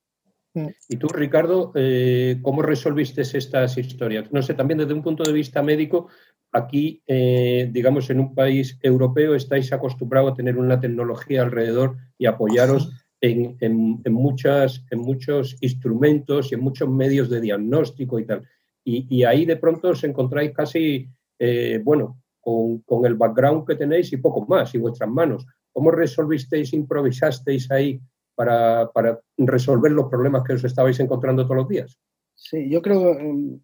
Mm. 0.53 0.67
Y 0.87 0.95
tú, 0.95 1.09
Ricardo, 1.09 1.73
eh, 1.75 2.39
¿cómo 2.41 2.61
resolviste 2.61 3.23
estas 3.23 3.77
historias? 3.77 4.31
No 4.31 4.41
sé, 4.41 4.53
también 4.53 4.77
desde 4.77 4.93
un 4.93 5.03
punto 5.03 5.23
de 5.23 5.33
vista 5.33 5.61
médico, 5.61 6.07
aquí, 6.53 7.03
eh, 7.05 7.67
digamos, 7.69 8.09
en 8.09 8.21
un 8.21 8.33
país 8.33 8.79
europeo 8.81 9.35
estáis 9.35 9.73
acostumbrados 9.73 10.31
a 10.31 10.35
tener 10.35 10.57
una 10.57 10.79
tecnología 10.79 11.41
alrededor 11.41 11.97
y 12.17 12.27
apoyaros 12.27 12.91
en, 13.19 14.01
muchas, 14.05 14.85
en 14.89 14.99
muchos 14.99 15.57
instrumentos 15.59 16.49
y 16.49 16.55
en 16.55 16.61
muchos 16.61 16.87
medios 16.87 17.29
de 17.29 17.41
diagnóstico 17.41 18.19
y 18.19 18.25
tal. 18.25 18.47
Y, 18.85 19.05
y 19.09 19.25
ahí 19.25 19.45
de 19.45 19.57
pronto 19.57 19.89
os 19.89 20.03
encontráis 20.05 20.51
casi 20.51 21.09
eh, 21.45 21.82
bueno, 21.84 22.21
con, 22.39 23.06
el 23.06 23.15
background 23.15 23.67
que 23.67 23.75
tenéis 23.75 24.13
y 24.13 24.17
poco 24.17 24.45
más, 24.47 24.73
y 24.75 24.77
vuestras 24.77 25.10
manos. 25.10 25.45
¿Cómo 25.73 25.91
resolvisteis, 25.91 26.71
improvisasteis 26.71 27.69
ahí 27.69 27.99
para, 28.34 28.89
resolver 29.38 29.91
los 29.91 30.10
problemas 30.10 30.43
que 30.45 30.53
os 30.53 30.63
estabais 30.63 31.01
encontrando 31.01 31.43
todos 31.43 31.58
los 31.58 31.67
días? 31.67 31.99
Sí, 32.34 32.69
yo 32.69 32.82
creo 32.82 33.19
em, 33.19 33.60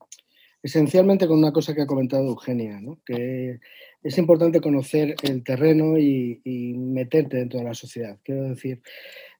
esencialmente 0.61 1.25
con 1.25 1.37
una 1.37 1.53
cosa 1.53 1.73
que 1.73 1.83
ha 1.83 1.87
comentado 1.87 2.27
Eugenia, 2.27 2.81
¿no? 2.81 2.99
que 3.05 3.59
es 4.03 4.17
importante 4.17 4.59
conocer 4.59 5.15
el 5.23 5.41
terreno 5.45 5.97
y, 5.97 6.41
meterte 6.75 7.37
dentro 7.37 7.59
de 7.59 7.65
la 7.65 7.73
sociedad. 7.73 8.19
Quiero 8.23 8.43
decir, 8.43 8.81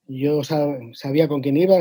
yo 0.08 0.44
sabía 0.94 1.28
con 1.28 1.42
quién 1.42 1.58
iba, 1.58 1.78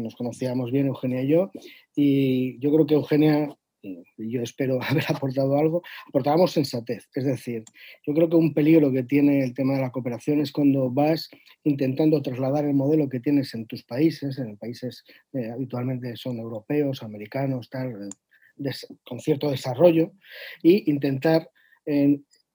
nos 0.00 0.16
conocíamos 0.16 0.72
bien 0.72 0.88
Eugenia 0.88 1.22
y 1.22 1.28
yo, 1.28 1.52
y 1.94 2.58
yo 2.58 2.72
creo 2.72 2.86
que 2.86 2.94
Eugenia, 2.94 3.56
y 3.82 4.04
yo 4.30 4.42
espero 4.42 4.78
haber 4.82 5.04
aportado 5.08 5.56
algo, 5.56 5.82
aportábamos 6.08 6.52
sensatez. 6.52 7.08
Es 7.14 7.24
decir, 7.24 7.64
yo 8.06 8.14
creo 8.14 8.28
que 8.28 8.36
un 8.36 8.54
peligro 8.54 8.92
que 8.92 9.02
tiene 9.02 9.42
el 9.42 9.54
tema 9.54 9.74
de 9.74 9.80
la 9.80 9.90
cooperación 9.90 10.40
es 10.40 10.52
cuando 10.52 10.90
vas 10.90 11.28
intentando 11.64 12.22
trasladar 12.22 12.64
el 12.64 12.74
modelo 12.74 13.08
que 13.08 13.20
tienes 13.20 13.54
en 13.54 13.66
tus 13.66 13.84
países, 13.84 14.38
en 14.38 14.56
países 14.56 15.04
eh, 15.32 15.50
habitualmente 15.50 16.16
son 16.16 16.38
europeos, 16.38 17.02
americanos, 17.02 17.68
tal, 17.70 18.08
con 19.04 19.20
cierto 19.20 19.50
desarrollo, 19.50 20.12
y 20.62 20.90
intentar 20.90 21.48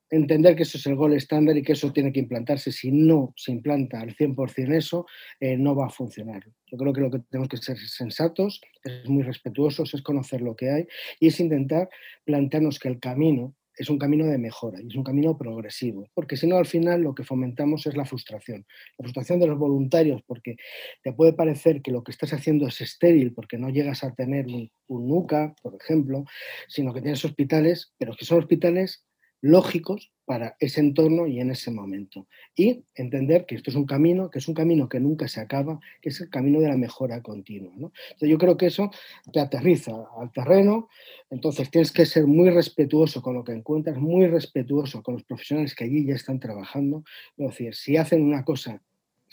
entender 0.10 0.56
que 0.56 0.64
eso 0.64 0.78
es 0.78 0.86
el 0.86 0.96
gol 0.96 1.14
estándar 1.14 1.58
y 1.58 1.64
que 1.64 1.74
eso 1.74 1.92
tiene 1.92 2.12
que 2.12 2.20
implantarse. 2.20 2.72
Si 2.72 2.92
no 2.92 3.34
se 3.36 3.52
implanta 3.52 4.02
al 4.02 4.16
100% 4.16 4.76
eso, 4.76 5.06
eh, 5.40 5.58
no 5.58 5.76
va 5.76 5.88
a 5.88 5.90
funcionar. 5.90 6.44
Yo 6.68 6.78
creo 6.78 6.94
que 6.94 7.02
lo 7.02 7.12
que 7.12 7.20
tenemos 7.30 7.50
que 7.50 7.58
ser 7.58 7.78
sensatos, 7.78 8.62
es 8.84 9.08
muy 9.10 9.24
respetuosos, 9.24 9.94
es 9.94 10.02
conocer 10.02 10.42
lo 10.42 10.56
que 10.56 10.70
hay 10.70 10.88
y 11.20 11.28
es 11.28 11.40
intentar 11.40 11.90
plantearnos 12.26 12.80
que 12.80 12.90
el 12.90 13.00
camino 13.00 13.56
es 13.78 13.90
un 13.90 14.00
camino 14.00 14.26
de 14.26 14.38
mejora 14.38 14.82
y 14.82 14.88
es 14.88 14.96
un 14.96 15.04
camino 15.04 15.38
progresivo, 15.38 16.08
porque 16.14 16.38
si 16.38 16.48
no 16.48 16.58
al 16.58 16.66
final 16.66 17.02
lo 17.02 17.14
que 17.14 17.24
fomentamos 17.24 17.86
es 17.88 17.98
la 17.98 18.06
frustración, 18.06 18.66
la 18.98 19.04
frustración 19.04 19.40
de 19.40 19.48
los 19.48 19.58
voluntarios, 19.58 20.22
porque 20.26 20.56
te 21.04 21.12
puede 21.12 21.34
parecer 21.34 21.82
que 21.82 21.92
lo 21.92 22.04
que 22.04 22.12
estás 22.12 22.32
haciendo 22.34 22.68
es 22.68 22.80
estéril 22.82 23.34
porque 23.34 23.58
no 23.58 23.70
llegas 23.70 24.04
a 24.04 24.14
tener 24.14 24.48
un, 24.48 24.72
un 24.88 25.08
NUCA, 25.08 25.56
por 25.62 25.76
ejemplo, 25.76 26.24
sino 26.68 26.94
que 26.94 27.02
tienes 27.02 27.26
hospitales, 27.26 27.94
pero 27.98 28.16
que 28.16 28.26
son 28.26 28.40
hospitales 28.40 29.06
lógicos 29.46 30.12
para 30.26 30.58
ese 30.60 30.80
entorno 30.80 31.28
y 31.28 31.40
en 31.40 31.52
ese 31.52 31.70
momento. 31.70 32.28
Y 32.56 32.84
entender 32.96 33.46
que 33.46 33.54
esto 33.54 33.70
es 33.70 33.76
un 33.76 33.86
camino, 33.86 34.32
que 34.32 34.40
es 34.40 34.48
un 34.48 34.56
camino 34.56 34.90
que 34.90 35.00
nunca 35.00 35.28
se 35.28 35.40
acaba, 35.40 35.80
que 36.02 36.10
es 36.10 36.20
el 36.20 36.32
camino 36.32 36.62
de 36.62 36.70
la 36.70 36.78
mejora 36.78 37.22
continua. 37.22 37.72
yo 38.20 38.38
creo 38.40 38.58
que 38.58 38.66
eso 38.66 38.90
te 39.32 39.40
aterriza 39.40 39.92
al 40.20 40.32
terreno, 40.32 40.90
entonces 41.30 41.70
tienes 41.70 41.92
que 41.92 42.08
ser 42.08 42.26
muy 42.26 42.50
respetuoso 42.50 43.22
con 43.22 43.36
lo 43.36 43.44
que 43.44 43.52
encuentras, 43.52 43.98
muy 43.98 44.26
respetuoso 44.26 45.04
con 45.04 45.14
los 45.14 45.24
profesionales 45.24 45.76
que 45.76 45.84
allí 45.84 46.08
ya 46.08 46.16
están 46.16 46.40
trabajando. 46.40 47.04
Es 47.38 47.50
decir, 47.50 47.76
si 47.76 47.98
hacen 47.98 48.24
una 48.24 48.44
cosa 48.44 48.82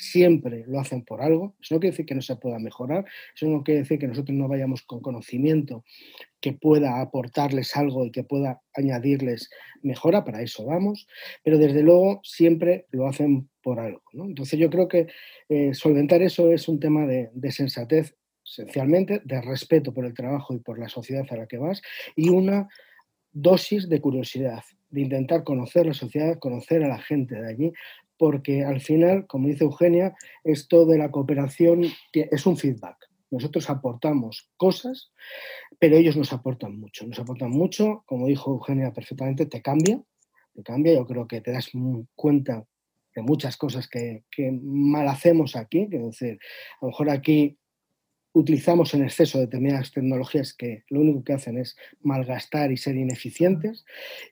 siempre 0.02 0.64
lo 0.66 0.80
hacen 0.80 1.04
por 1.04 1.22
algo. 1.22 1.54
Eso 1.60 1.74
no 1.74 1.80
quiere 1.80 1.92
decir 1.92 2.06
que 2.06 2.14
no 2.14 2.22
se 2.22 2.36
pueda 2.36 2.58
mejorar, 2.58 3.04
eso 3.34 3.46
no 3.46 3.62
quiere 3.62 3.80
decir 3.80 3.98
que 3.98 4.08
nosotros 4.08 4.36
no 4.36 4.48
vayamos 4.48 4.82
con 4.82 5.00
conocimiento 5.00 5.84
que 6.40 6.52
pueda 6.52 7.00
aportarles 7.00 7.76
algo 7.76 8.04
y 8.04 8.10
que 8.10 8.24
pueda 8.24 8.60
añadirles 8.74 9.48
mejora, 9.82 10.24
para 10.24 10.42
eso 10.42 10.64
vamos, 10.64 11.06
pero 11.44 11.56
desde 11.56 11.82
luego 11.82 12.20
siempre 12.24 12.86
lo 12.90 13.06
hacen 13.06 13.48
por 13.62 13.78
algo. 13.78 14.02
Entonces 14.12 14.58
yo 14.58 14.68
creo 14.68 14.88
que 14.88 15.06
eh, 15.48 15.72
solventar 15.72 16.20
eso 16.20 16.50
es 16.50 16.66
un 16.68 16.80
tema 16.80 17.06
de, 17.06 17.30
de 17.32 17.52
sensatez, 17.52 18.16
esencialmente, 18.44 19.22
de 19.24 19.40
respeto 19.40 19.94
por 19.94 20.04
el 20.04 20.14
trabajo 20.14 20.52
y 20.52 20.58
por 20.58 20.80
la 20.80 20.88
sociedad 20.88 21.24
a 21.30 21.36
la 21.36 21.46
que 21.46 21.58
vas 21.58 21.80
y 22.16 22.28
una 22.28 22.68
dosis 23.32 23.88
de 23.88 24.00
curiosidad, 24.00 24.64
de 24.90 25.00
intentar 25.00 25.44
conocer 25.44 25.86
la 25.86 25.94
sociedad, 25.94 26.38
conocer 26.40 26.82
a 26.82 26.88
la 26.88 26.98
gente 26.98 27.40
de 27.40 27.48
allí, 27.48 27.72
porque 28.22 28.62
al 28.62 28.80
final, 28.80 29.26
como 29.26 29.48
dice 29.48 29.64
Eugenia, 29.64 30.14
esto 30.44 30.86
de 30.86 30.96
la 30.96 31.10
cooperación 31.10 31.86
es 32.12 32.46
un 32.46 32.56
feedback. 32.56 33.10
Nosotros 33.32 33.68
aportamos 33.68 34.48
cosas, 34.56 35.10
pero 35.80 35.96
ellos 35.96 36.16
nos 36.16 36.32
aportan 36.32 36.78
mucho. 36.78 37.04
Nos 37.04 37.18
aportan 37.18 37.50
mucho, 37.50 38.04
como 38.06 38.28
dijo 38.28 38.52
Eugenia 38.52 38.92
perfectamente, 38.92 39.46
te 39.46 39.60
cambia, 39.60 40.00
te 40.54 40.62
cambia. 40.62 40.94
Yo 40.94 41.04
creo 41.04 41.26
que 41.26 41.40
te 41.40 41.50
das 41.50 41.72
cuenta 42.14 42.64
de 43.12 43.22
muchas 43.22 43.56
cosas 43.56 43.88
que, 43.88 44.22
que 44.30 44.52
mal 44.52 45.08
hacemos 45.08 45.56
aquí. 45.56 45.88
Que 45.90 45.98
decir, 45.98 46.38
a 46.80 46.84
lo 46.84 46.90
mejor 46.90 47.10
aquí 47.10 47.58
utilizamos 48.32 48.94
en 48.94 49.04
exceso 49.04 49.38
determinadas 49.38 49.92
tecnologías 49.92 50.54
que 50.54 50.84
lo 50.88 51.00
único 51.00 51.22
que 51.22 51.34
hacen 51.34 51.58
es 51.58 51.76
malgastar 52.00 52.72
y 52.72 52.76
ser 52.76 52.96
ineficientes 52.96 53.84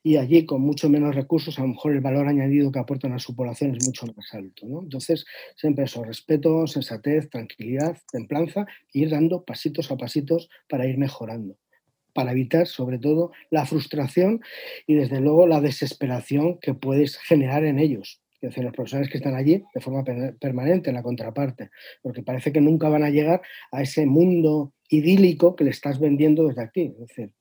y 0.02 0.16
allí 0.16 0.46
con 0.46 0.62
mucho 0.62 0.88
menos 0.88 1.14
recursos 1.14 1.58
a 1.58 1.62
lo 1.62 1.68
mejor 1.68 1.92
el 1.92 2.00
valor 2.00 2.26
añadido 2.28 2.72
que 2.72 2.78
aportan 2.78 3.12
a 3.12 3.18
su 3.18 3.36
población 3.36 3.76
es 3.76 3.86
mucho 3.86 4.06
más 4.06 4.32
alto. 4.32 4.66
Entonces, 4.82 5.26
siempre 5.56 5.84
eso, 5.84 6.02
respeto, 6.02 6.66
sensatez, 6.66 7.28
tranquilidad, 7.28 7.98
templanza, 8.10 8.66
e 8.92 9.00
ir 9.00 9.10
dando 9.10 9.44
pasitos 9.44 9.90
a 9.90 9.96
pasitos 9.96 10.48
para 10.68 10.86
ir 10.86 10.98
mejorando 10.98 11.56
para 12.12 12.32
evitar 12.32 12.66
sobre 12.66 12.98
todo 12.98 13.30
la 13.50 13.66
frustración 13.66 14.40
y 14.86 14.94
desde 14.94 15.20
luego 15.20 15.46
la 15.46 15.60
desesperación 15.60 16.58
que 16.58 16.74
puedes 16.74 17.18
generar 17.18 17.64
en 17.64 17.78
ellos 17.78 18.20
es 18.40 18.50
decir, 18.50 18.64
los 18.64 18.72
profesores 18.72 19.08
que 19.10 19.18
están 19.18 19.34
allí 19.34 19.62
de 19.74 19.80
forma 19.80 20.02
permanente 20.02 20.90
en 20.90 20.96
la 20.96 21.02
contraparte, 21.02 21.70
porque 22.02 22.22
parece 22.22 22.52
que 22.52 22.60
nunca 22.60 22.88
van 22.88 23.02
a 23.02 23.10
llegar 23.10 23.42
a 23.70 23.82
ese 23.82 24.06
mundo 24.06 24.72
idílico 24.88 25.54
que 25.54 25.64
le 25.64 25.70
estás 25.70 26.00
vendiendo 26.00 26.48
desde 26.48 26.62
aquí. 26.62 26.94
Es 26.98 27.08
decir, 27.08 27.32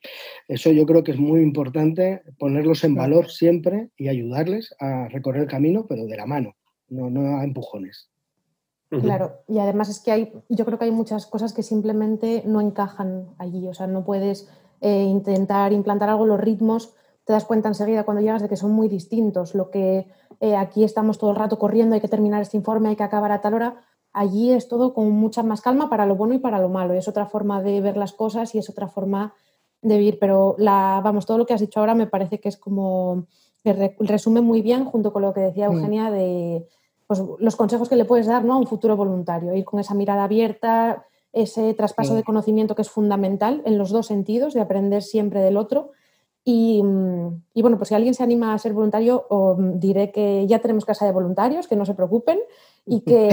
eso 0.48 0.72
yo 0.72 0.86
creo 0.86 1.04
que 1.04 1.12
es 1.12 1.18
muy 1.18 1.42
importante 1.42 2.22
ponerlos 2.38 2.84
en 2.84 2.96
valor 2.96 3.30
siempre 3.30 3.90
y 3.98 4.10
ayudarles 4.10 4.76
a 4.80 5.08
recorrer 5.08 5.44
el 5.44 5.48
camino, 5.48 5.86
pero 5.88 6.06
de 6.06 6.18
la 6.18 6.26
mano, 6.26 6.56
no, 6.90 7.10
no 7.10 7.38
a 7.38 7.44
empujones. 7.44 8.10
Claro, 8.90 9.44
y 9.48 9.60
además 9.60 9.88
es 9.90 10.00
que 10.00 10.12
hay, 10.12 10.34
yo 10.50 10.66
creo 10.66 10.80
que 10.80 10.86
hay 10.86 10.92
muchas 10.92 11.28
cosas 11.28 11.54
que 11.54 11.62
simplemente 11.62 12.42
no 12.46 12.60
encajan 12.60 13.28
allí, 13.38 13.68
o 13.68 13.74
sea, 13.74 13.86
no 13.86 14.04
puedes 14.04 14.50
eh, 14.82 15.04
intentar 15.04 15.74
implantar 15.74 16.10
algo, 16.10 16.26
los 16.26 16.40
ritmos, 16.40 16.96
te 17.30 17.34
das 17.34 17.46
cuenta 17.46 17.68
enseguida 17.68 18.06
cuando 18.06 18.22
llegas 18.22 18.42
de 18.42 18.50
que 18.50 18.56
son 18.56 18.72
muy 18.72 18.88
distintos. 18.88 19.54
Lo 19.54 19.70
que 19.70 20.08
eh, 20.40 20.56
aquí 20.56 20.84
estamos 20.84 21.20
todo 21.20 21.30
el 21.30 21.36
rato 21.36 21.60
corriendo, 21.60 21.94
hay 21.94 22.02
que 22.02 22.08
terminar 22.08 22.42
este 22.42 22.58
informe, 22.58 22.90
hay 22.90 22.96
que 22.96 23.04
acabar 23.04 23.32
a 23.32 23.40
tal 23.40 23.54
hora. 23.54 23.76
Allí 24.14 24.52
es 24.52 24.68
todo 24.68 24.96
con 24.96 25.12
mucha 25.12 25.44
más 25.44 25.62
calma 25.62 25.92
para 25.92 26.08
lo 26.08 26.16
bueno 26.16 26.34
y 26.34 26.40
para 26.40 26.58
lo 26.58 26.70
malo. 26.70 26.96
Es 26.96 27.08
otra 27.08 27.28
forma 27.28 27.62
de 27.62 27.82
ver 27.82 27.98
las 27.98 28.14
cosas 28.14 28.56
y 28.56 28.58
es 28.58 28.68
otra 28.68 28.88
forma 28.88 29.36
de 29.84 30.00
vivir. 30.00 30.18
Pero 30.20 30.56
la, 30.58 31.02
vamos, 31.04 31.28
todo 31.28 31.38
lo 31.38 31.46
que 31.46 31.54
has 31.54 31.62
dicho 31.62 31.80
ahora 31.80 31.94
me 31.94 32.08
parece 32.08 32.40
que 32.40 32.50
es 32.50 32.58
como 32.58 33.28
resume 33.64 34.42
muy 34.42 34.64
bien 34.64 34.86
junto 34.86 35.14
con 35.14 35.22
lo 35.22 35.32
que 35.32 35.42
decía 35.42 35.70
mm. 35.70 35.74
Eugenia 35.74 36.10
de 36.10 36.68
pues, 37.06 37.22
los 37.38 37.56
consejos 37.56 37.90
que 37.90 37.96
le 37.96 38.06
puedes 38.06 38.26
dar 38.26 38.44
¿no? 38.44 38.56
a 38.56 38.58
un 38.58 38.66
futuro 38.66 38.98
voluntario. 38.98 39.54
Ir 39.54 39.66
con 39.66 39.80
esa 39.80 39.94
mirada 39.94 40.24
abierta, 40.24 41.06
ese 41.32 41.76
traspaso 41.76 42.16
de 42.16 42.24
conocimiento 42.24 42.74
que 42.74 42.82
es 42.82 42.90
fundamental 42.90 43.62
en 43.66 43.78
los 43.78 43.92
dos 43.92 44.08
sentidos, 44.08 44.56
de 44.56 44.62
aprender 44.62 45.04
siempre 45.04 45.42
del 45.42 45.58
otro 45.58 45.92
Mm, 46.50 47.42
y, 47.54 47.62
bueno, 47.62 47.78
pues 47.78 47.90
si 47.90 47.96
alguien 47.96 48.14
se 48.14 48.24
anima 48.24 48.54
a 48.54 48.60
ser 48.60 48.74
voluntario, 48.74 49.26
diré 49.76 50.12
que 50.12 50.46
ya 50.48 50.60
tenemos 50.60 50.86
casa 50.86 51.06
de 51.06 51.12
voluntarios, 51.12 51.68
que 51.68 51.76
no 51.76 51.86
se 51.86 51.94
preocupen 51.94 52.40
y 52.86 53.02
que, 53.02 53.30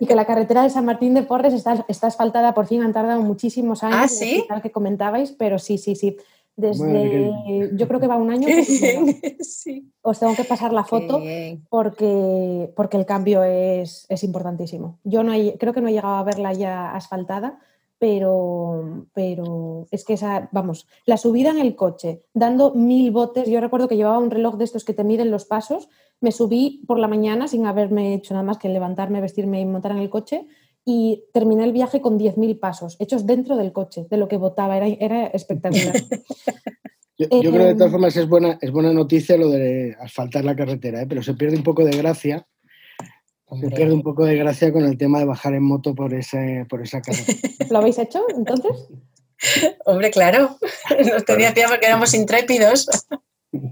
y 0.00 0.06
que 0.06 0.14
la 0.14 0.26
carretera 0.26 0.62
de 0.62 0.70
San 0.70 0.84
Martín 0.84 1.14
de 1.14 1.22
Porres 1.22 1.54
está, 1.54 1.84
está, 1.88 2.08
asfaltada, 2.08 2.54
por 2.54 2.66
fin 2.66 2.82
han 2.82 2.92
tardado 2.92 3.22
muchísimos 3.22 3.82
años, 3.82 3.98
¿Ah, 4.02 4.08
¿sí? 4.08 4.44
que 4.62 4.70
comentabais, 4.70 5.32
pero 5.32 5.58
sí, 5.58 5.78
sí, 5.78 5.94
sí. 5.94 6.16
Desde, 6.56 7.70
yo 7.72 7.88
creo 7.88 8.00
que 8.00 8.06
va 8.06 8.16
un 8.16 8.30
año. 8.30 8.48
sí. 9.40 9.90
Os 10.02 10.18
tengo 10.18 10.34
que 10.34 10.44
pasar 10.44 10.74
la 10.74 10.84
foto 10.84 11.22
porque, 11.70 12.70
porque 12.76 12.96
el 12.98 13.06
cambio 13.06 13.44
es, 13.44 14.04
es 14.10 14.24
importantísimo. 14.24 14.98
Yo 15.04 15.22
no 15.22 15.32
creo 15.58 15.72
que 15.72 15.80
no 15.80 15.88
he 15.88 15.92
llegado 15.92 16.16
a 16.16 16.24
verla 16.24 16.52
ya 16.52 16.92
asfaltada, 16.92 17.60
pero, 18.00 19.06
pero 19.12 19.86
es 19.90 20.06
que 20.06 20.14
esa, 20.14 20.48
vamos, 20.52 20.88
la 21.04 21.18
subida 21.18 21.50
en 21.50 21.58
el 21.58 21.76
coche, 21.76 22.22
dando 22.32 22.72
mil 22.74 23.10
botes, 23.10 23.46
yo 23.46 23.60
recuerdo 23.60 23.88
que 23.88 23.96
llevaba 23.96 24.18
un 24.18 24.30
reloj 24.30 24.56
de 24.56 24.64
estos 24.64 24.86
que 24.86 24.94
te 24.94 25.04
miden 25.04 25.30
los 25.30 25.44
pasos, 25.44 25.90
me 26.18 26.32
subí 26.32 26.82
por 26.86 26.98
la 26.98 27.08
mañana 27.08 27.46
sin 27.46 27.66
haberme 27.66 28.14
hecho 28.14 28.32
nada 28.32 28.42
más 28.42 28.56
que 28.56 28.70
levantarme, 28.70 29.20
vestirme 29.20 29.60
y 29.60 29.66
montar 29.66 29.92
en 29.92 29.98
el 29.98 30.08
coche 30.08 30.46
y 30.82 31.24
terminé 31.34 31.62
el 31.62 31.72
viaje 31.72 32.00
con 32.00 32.18
10.000 32.18 32.58
pasos, 32.58 32.96
hechos 33.00 33.26
dentro 33.26 33.58
del 33.58 33.74
coche, 33.74 34.06
de 34.08 34.16
lo 34.16 34.28
que 34.28 34.38
votaba, 34.38 34.78
era, 34.78 34.86
era 34.86 35.26
espectacular. 35.26 35.92
Yo, 37.18 37.28
creo 37.28 37.52
que 37.52 37.58
de 37.58 37.74
todas 37.74 37.88
em, 37.88 37.92
formas 37.92 38.16
es 38.16 38.26
buena, 38.26 38.58
es 38.62 38.70
buena 38.70 38.94
noticia 38.94 39.36
lo 39.36 39.50
de 39.50 39.94
asfaltar 40.00 40.42
la 40.42 40.56
carretera, 40.56 41.02
¿eh? 41.02 41.06
pero 41.06 41.22
se 41.22 41.34
pierde 41.34 41.58
un 41.58 41.62
poco 41.62 41.84
de 41.84 41.94
gracia 41.94 42.46
se 43.58 43.70
pierde 43.70 43.92
un 43.92 44.02
poco 44.02 44.24
de 44.24 44.36
gracia 44.36 44.72
con 44.72 44.84
el 44.84 44.96
tema 44.96 45.18
de 45.18 45.24
bajar 45.24 45.54
en 45.54 45.64
moto 45.64 45.94
por, 45.94 46.14
ese, 46.14 46.66
por 46.68 46.82
esa 46.82 47.00
carretera. 47.00 47.38
¿Lo 47.70 47.78
habéis 47.78 47.98
hecho 47.98 48.24
entonces? 48.28 48.88
Hombre, 49.86 50.10
claro. 50.10 50.58
Nos 51.10 51.24
tenía 51.24 51.54
tiempo 51.54 51.74
que 51.80 51.86
éramos 51.86 52.14
intrépidos. 52.14 52.88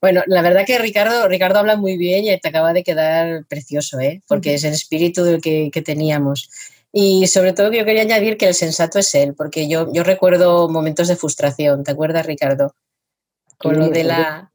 Bueno, 0.00 0.22
la 0.28 0.42
verdad 0.42 0.64
que 0.64 0.78
Ricardo, 0.78 1.26
Ricardo 1.26 1.58
habla 1.58 1.74
muy 1.74 1.96
bien 1.96 2.24
y 2.24 2.38
te 2.38 2.50
acaba 2.50 2.72
de 2.72 2.84
quedar 2.84 3.44
precioso, 3.46 3.98
¿eh? 3.98 4.22
porque 4.28 4.54
es 4.54 4.62
el 4.62 4.72
espíritu 4.72 5.24
que, 5.42 5.70
que 5.72 5.82
teníamos. 5.82 6.48
Y 6.92 7.26
sobre 7.26 7.52
todo 7.52 7.72
yo 7.72 7.84
quería 7.84 8.02
añadir 8.02 8.36
que 8.36 8.46
el 8.46 8.54
sensato 8.54 9.00
es 9.00 9.12
él, 9.16 9.34
porque 9.34 9.68
yo, 9.68 9.92
yo 9.92 10.04
recuerdo 10.04 10.68
momentos 10.68 11.08
de 11.08 11.16
frustración, 11.16 11.82
¿te 11.82 11.90
acuerdas, 11.90 12.26
Ricardo? 12.26 12.76
Con 13.58 13.76
lo 13.76 13.88
de 13.88 14.04
la, 14.04 14.52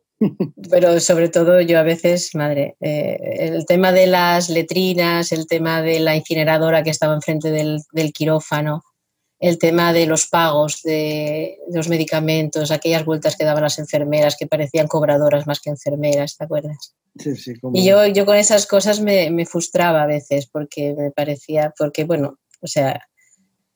pero 0.70 1.00
sobre 1.00 1.30
todo 1.30 1.62
yo 1.62 1.80
a 1.80 1.84
veces, 1.84 2.36
madre, 2.36 2.76
eh, 2.82 3.18
el 3.40 3.66
tema 3.66 3.92
de 3.92 4.08
las 4.08 4.50
letrinas, 4.50 5.32
el 5.32 5.48
tema 5.48 5.82
de 5.82 6.00
la 6.00 6.16
incineradora 6.16 6.84
que 6.84 6.90
estaba 6.90 7.14
enfrente 7.14 7.52
del, 7.52 7.82
del 7.92 8.14
quirófano, 8.14 8.84
el 9.44 9.58
tema 9.58 9.92
de 9.92 10.06
los 10.06 10.28
pagos 10.28 10.82
de, 10.84 11.58
los 11.70 11.90
medicamentos, 11.90 12.72
aquellas 12.72 13.04
vueltas 13.04 13.36
que 13.36 13.44
daban 13.44 13.64
las 13.64 13.78
enfermeras 13.78 14.38
que 14.40 14.48
parecían 14.48 14.88
cobradoras 14.88 15.46
más 15.48 15.60
que 15.60 15.70
enfermeras, 15.70 16.38
¿te 16.38 16.46
acuerdas? 16.46 16.96
Sí, 17.20 17.36
sí, 17.36 17.54
Y 17.74 17.84
yo, 17.86 18.08
yo 18.08 18.26
con 18.26 18.38
esas 18.38 18.66
cosas 18.66 19.02
me, 19.02 19.30
me, 19.32 19.46
frustraba 19.46 20.04
a 20.04 20.08
veces 20.08 20.48
porque 20.48 20.96
me 20.98 21.12
parecía, 21.12 21.74
porque 21.78 22.06
bueno, 22.06 22.40
o 22.62 22.68
sea, 22.68 23.02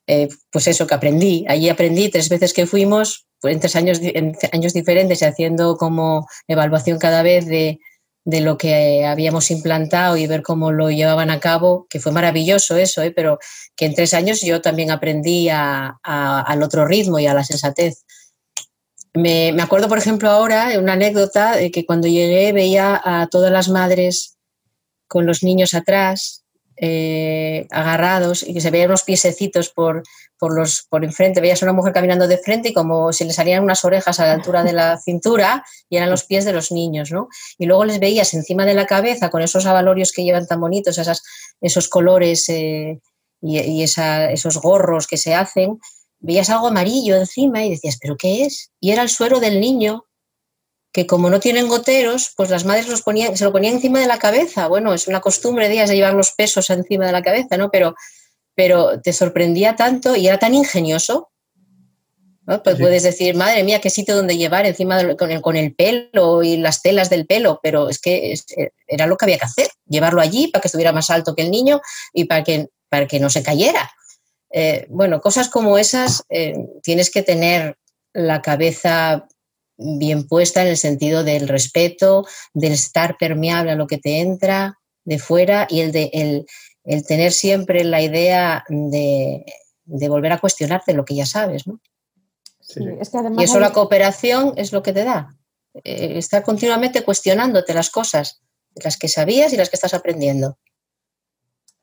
eh, 0.08 0.30
pues 0.50 0.70
eso 0.70 0.88
que 0.88 0.94
aprendí, 0.94 1.44
allí 1.50 1.68
aprendí 1.68 2.08
tres 2.08 2.30
veces 2.30 2.54
que 2.54 2.66
fuimos, 2.66 3.27
pues 3.42 3.54
en 3.54 3.60
tres 3.60 3.76
años, 3.76 4.02
años 4.52 4.74
diferentes 4.74 5.22
y 5.22 5.26
haciendo 5.26 5.78
como 5.78 6.28
evaluación 6.48 7.00
cada 7.00 7.22
vez 7.24 7.46
de, 7.46 7.80
de 8.28 8.42
lo 8.42 8.58
que 8.58 9.06
habíamos 9.06 9.50
implantado 9.52 10.18
y 10.18 10.28
ver 10.28 10.42
cómo 10.42 10.74
lo 10.74 10.92
llevaban 10.92 11.30
a 11.30 11.40
cabo, 11.40 11.88
que 11.90 12.02
fue 12.02 12.12
maravilloso 12.12 12.76
eso, 12.76 13.02
¿eh? 13.02 13.12
pero 13.12 13.40
que 13.74 13.86
en 13.86 13.96
tres 13.96 14.14
años 14.14 14.42
yo 14.42 14.62
también 14.62 14.92
aprendí 14.92 15.48
a, 15.48 15.98
al 16.04 16.62
otro 16.62 16.86
ritmo 16.86 17.20
y 17.20 17.26
a 17.26 17.34
la 17.34 17.46
sensatez. 17.46 18.04
Me, 19.14 19.54
me, 19.54 19.62
acuerdo, 19.62 19.88
por 19.88 19.98
ejemplo, 19.98 20.30
ahora, 20.30 20.78
una 20.78 20.94
anécdota, 20.94 21.56
de 21.56 21.72
que 21.72 21.86
cuando 21.86 22.10
llegué 22.10 22.52
veía 22.52 23.02
a 23.02 23.28
todas 23.28 23.50
las 23.50 23.70
madres 23.70 24.38
con 25.08 25.26
los 25.26 25.42
niños 25.42 25.74
atrás, 25.74 26.44
eh, 26.80 27.68
agarrados 27.72 28.44
y 28.44 28.54
que 28.54 28.62
se 28.62 28.70
veían 28.70 28.90
unos 28.90 29.04
piececitos 29.04 29.70
por, 29.70 30.04
por, 30.38 30.56
los, 30.56 30.86
por 30.90 31.04
enfrente. 31.04 31.42
Veías 31.42 31.62
a 31.62 31.66
una 31.66 31.74
mujer 31.74 31.92
caminando 31.92 32.28
de 32.28 32.38
frente 32.38 32.70
y 32.70 32.74
como 32.74 33.12
si 33.12 33.26
le 33.26 33.34
salían 33.34 33.64
unas 33.64 33.84
orejas 33.84 34.20
a 34.20 34.28
la 34.28 34.34
altura 34.34 34.64
de 34.64 34.74
la 34.74 34.98
cintura 35.04 35.66
y 35.90 35.98
eran 35.98 36.10
los 36.10 36.26
pies 36.26 36.46
de 36.46 36.54
los 36.54 36.72
niños, 36.72 37.12
¿no? 37.12 37.30
Y 37.58 37.66
luego 37.66 37.86
les 37.86 38.00
veías 38.00 38.34
encima 38.34 38.66
de 38.66 38.76
la 38.76 38.86
cabeza 38.86 39.30
con 39.30 39.42
esos 39.42 39.66
avalorios 39.66 40.12
que 40.12 40.24
llevan 40.24 40.48
tan 40.48 40.62
bonitos, 40.62 40.98
esas, 40.98 41.24
esos 41.62 41.90
colores 41.90 42.48
eh, 42.50 43.00
y, 43.42 43.60
y 43.60 43.84
esa, 43.84 44.32
esos 44.32 44.58
gorros 44.58 45.08
que 45.08 45.18
se 45.18 45.34
hacen. 45.34 45.80
Veías 46.20 46.50
algo 46.50 46.68
amarillo 46.68 47.16
encima 47.16 47.64
y 47.64 47.70
decías, 47.72 47.98
¿pero 48.02 48.18
qué 48.18 48.44
es? 48.44 48.72
Y 48.80 48.92
era 48.92 49.04
el 49.04 49.10
suero 49.10 49.40
del 49.40 49.60
niño 49.60 50.07
que 50.98 51.06
como 51.06 51.30
no 51.30 51.40
tienen 51.40 51.68
goteros, 51.68 52.34
pues 52.36 52.50
las 52.50 52.66
madres 52.66 52.88
los 52.88 53.04
ponían, 53.04 53.38
se 53.38 53.44
lo 53.44 53.52
ponían 53.52 53.76
encima 53.76 54.00
de 54.00 54.08
la 54.08 54.18
cabeza. 54.18 54.68
Bueno, 54.68 54.96
es 54.96 55.08
una 55.08 55.22
costumbre 55.22 55.68
de 55.68 55.76
ellas 55.76 55.90
de 55.92 55.96
llevar 55.96 56.16
los 56.16 56.32
pesos 56.32 56.72
encima 56.72 57.06
de 57.06 57.12
la 57.12 57.22
cabeza, 57.22 57.56
¿no? 57.56 57.70
Pero, 57.70 57.94
pero 58.56 59.00
te 59.00 59.14
sorprendía 59.14 59.76
tanto 59.76 60.16
y 60.16 60.28
era 60.28 60.40
tan 60.40 60.56
ingenioso. 60.56 61.30
¿no? 62.48 62.64
Pues 62.64 62.78
sí. 62.78 62.82
puedes 62.82 63.04
decir, 63.04 63.36
madre 63.36 63.64
mía, 63.64 63.80
qué 63.80 63.92
sitio 63.92 64.16
donde 64.16 64.38
llevar 64.38 64.66
encima 64.66 64.98
de, 64.98 65.16
con, 65.16 65.30
el, 65.30 65.40
con, 65.40 65.56
el, 65.56 65.76
pelo 65.76 66.42
y 66.42 66.58
las 66.58 66.82
telas 66.82 67.12
del 67.12 67.28
pelo, 67.28 67.60
pero 67.62 67.90
es 67.90 68.00
que 68.00 68.34
era 68.88 69.06
lo 69.06 69.18
que 69.18 69.26
había 69.26 69.38
que 69.38 69.46
hacer, 69.46 69.68
llevarlo 69.86 70.20
allí 70.20 70.48
para 70.48 70.64
que 70.64 70.68
estuviera 70.68 70.94
más 70.94 71.12
alto 71.12 71.36
que 71.36 71.44
el 71.44 71.52
niño 71.52 71.80
y 72.12 72.26
para 72.26 72.44
que, 72.44 72.70
para 72.90 73.06
que 73.06 73.20
no 73.20 73.30
se 73.30 73.44
cayera. 73.44 73.92
Eh, 74.50 74.88
bueno, 74.90 75.22
cosas 75.22 75.48
como 75.48 75.78
esas 75.78 76.24
eh, 76.30 76.56
tienes 76.82 77.12
que 77.12 77.22
tener 77.22 77.78
la 78.14 78.42
cabeza 78.42 79.28
bien 79.78 80.28
puesta 80.28 80.62
en 80.62 80.70
el 80.70 80.78
sentido 80.78 81.24
del 81.24 81.48
respeto, 81.48 82.26
del 82.54 82.74
estar 82.74 83.18
permeable 83.18 83.72
a 83.72 83.76
lo 83.76 83.88
que 83.88 83.98
te 83.98 84.20
entra 84.20 84.80
de 85.06 85.20
fuera 85.20 85.68
y 85.70 85.82
el 85.82 85.92
de 85.92 86.10
el, 86.14 86.46
el 86.84 87.06
tener 87.06 87.32
siempre 87.32 87.84
la 87.84 88.02
idea 88.02 88.64
de, 88.68 89.46
de, 89.86 90.10
volver 90.10 90.34
a 90.34 90.40
cuestionarte 90.40 90.94
lo 90.94 91.06
que 91.06 91.16
ya 91.16 91.26
sabes, 91.26 91.68
¿no? 91.68 91.80
Sí, 92.60 92.84
es 93.00 93.10
que 93.10 93.18
además 93.18 93.42
y 93.42 93.46
eso 93.46 93.56
hay... 93.56 93.62
la 93.62 93.72
cooperación 93.72 94.54
es 94.58 94.74
lo 94.74 94.84
que 94.84 94.94
te 94.94 95.04
da. 95.04 95.38
Eh, 95.84 96.18
estar 96.18 96.44
continuamente 96.44 97.04
cuestionándote 97.04 97.74
las 97.74 97.90
cosas, 97.90 98.42
las 98.76 98.98
que 98.98 99.08
sabías 99.08 99.54
y 99.54 99.58
las 99.58 99.70
que 99.70 99.76
estás 99.76 99.94
aprendiendo. 99.94 100.58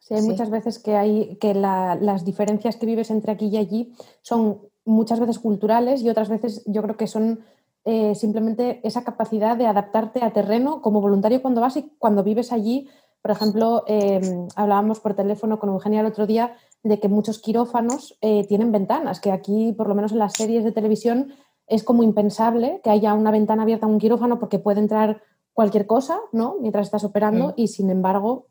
Sí, 0.01 0.15
hay 0.15 0.21
sí. 0.21 0.29
muchas 0.29 0.51
veces 0.51 0.79
que 0.79 0.97
hay 0.97 1.37
que 1.41 1.55
la, 1.55 1.97
las 1.99 2.25
diferencias 2.25 2.77
que 2.77 2.87
vives 2.87 3.11
entre 3.11 3.33
aquí 3.33 3.47
y 3.47 3.57
allí 3.57 3.95
son 4.21 4.69
muchas 4.85 5.19
veces 5.19 5.39
culturales 5.39 6.03
y 6.03 6.11
otras 6.11 6.29
veces 6.29 6.63
yo 6.67 6.83
creo 6.83 6.97
que 6.99 7.07
son 7.07 7.45
eh, 7.85 8.15
simplemente 8.15 8.81
esa 8.83 9.05
capacidad 9.05 9.57
de 9.57 9.67
adaptarte 9.67 10.25
a 10.25 10.33
terreno 10.33 10.81
como 10.81 11.03
voluntario 11.03 11.43
cuando 11.43 11.61
vas 11.61 11.77
y 11.77 11.91
cuando 11.99 12.25
vives 12.25 12.51
allí. 12.53 12.89
Por 13.21 13.31
ejemplo, 13.31 13.85
eh, 13.87 14.21
hablábamos 14.57 15.01
por 15.01 15.15
teléfono 15.15 15.59
con 15.59 15.69
Eugenia 15.69 16.01
el 16.01 16.07
otro 16.07 16.27
día 16.27 16.57
de 16.83 17.01
que 17.01 17.09
muchos 17.09 17.41
quirófanos 17.41 18.17
eh, 18.21 18.47
tienen 18.47 18.73
ventanas, 18.73 19.21
que 19.21 19.33
aquí, 19.33 19.73
por 19.73 19.89
lo 19.89 19.95
menos 19.95 20.13
en 20.13 20.19
las 20.19 20.33
series 20.33 20.65
de 20.65 20.73
televisión, 20.73 21.33
es 21.67 21.83
como 21.83 22.03
impensable 22.03 22.81
que 22.83 22.91
haya 22.91 23.15
una 23.15 23.31
ventana 23.31 23.63
abierta 23.63 23.87
a 23.87 23.89
un 23.89 23.99
quirófano 23.99 24.39
porque 24.39 24.59
puede 24.59 24.81
entrar 24.81 25.23
cualquier 25.53 25.87
cosa, 25.87 26.19
¿no? 26.33 26.57
Mientras 26.61 26.87
estás 26.87 27.05
operando, 27.05 27.49
mm. 27.49 27.53
y 27.57 27.69
sin 27.69 27.91
embargo, 27.91 28.49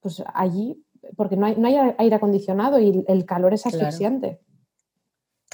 pues 0.00 0.22
allí, 0.34 0.84
porque 1.16 1.36
no 1.36 1.46
hay, 1.46 1.56
no 1.56 1.68
hay 1.68 1.76
aire 1.98 2.16
acondicionado 2.16 2.78
y 2.80 3.04
el 3.08 3.24
calor 3.24 3.54
es 3.54 3.66
asfixiante. 3.66 4.38
Claro. 4.38 4.53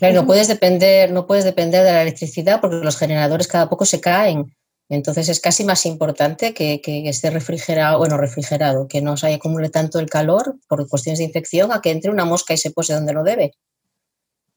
Claro, 0.01 0.15
no 0.15 0.27
puedes 0.27 0.49
depender, 0.49 1.13
no 1.13 1.27
puedes 1.27 1.45
depender 1.45 1.85
de 1.85 1.93
la 1.93 2.01
electricidad 2.01 2.63
porque 2.63 2.77
los 2.77 2.97
generadores 2.97 3.47
cada 3.47 3.69
poco 3.69 3.85
se 3.85 4.01
caen. 4.01 4.57
Entonces 4.89 5.29
es 5.29 5.41
casi 5.41 5.63
más 5.63 5.85
importante 5.85 6.55
que, 6.55 6.81
que 6.81 7.07
esté 7.07 7.29
refrigerado, 7.29 7.99
bueno, 7.99 8.17
refrigerado, 8.17 8.89
que 8.89 9.03
no 9.03 9.19
se 9.19 9.35
acumule 9.35 9.69
tanto 9.69 9.99
el 9.99 10.09
calor 10.09 10.57
por 10.69 10.89
cuestiones 10.89 11.19
de 11.19 11.27
infección 11.27 11.71
a 11.71 11.83
que 11.83 11.91
entre 11.91 12.11
una 12.11 12.25
mosca 12.25 12.55
y 12.55 12.57
se 12.57 12.71
pose 12.71 12.95
donde 12.95 13.13
no 13.13 13.23
debe. 13.23 13.53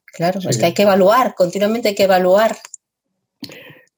Claro, 0.05 0.39
sí. 0.39 0.47
es 0.49 0.57
que 0.57 0.67
hay 0.67 0.73
que 0.73 0.83
evaluar, 0.83 1.35
continuamente 1.35 1.89
hay 1.89 1.95
que 1.95 2.03
evaluar. 2.03 2.55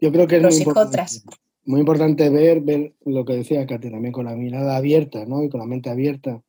Yo 0.01 0.11
creo 0.11 0.25
que 0.25 0.37
es 0.37 0.41
los 0.41 0.55
muy 0.55 0.63
y 0.63 0.65
contras. 0.65 1.23
Muy 1.65 1.79
importante 1.79 2.29
ver, 2.29 2.61
ver 2.61 2.93
lo 3.05 3.25
que 3.25 3.33
decía 3.33 3.65
Katy 3.65 3.89
también 3.89 4.11
con 4.11 4.25
la 4.25 4.35
mirada 4.35 4.77
abierta 4.77 5.25
¿no? 5.25 5.43
y 5.43 5.49
con 5.49 5.59
la 5.59 5.65
mente 5.65 5.89
abierta 5.89 6.41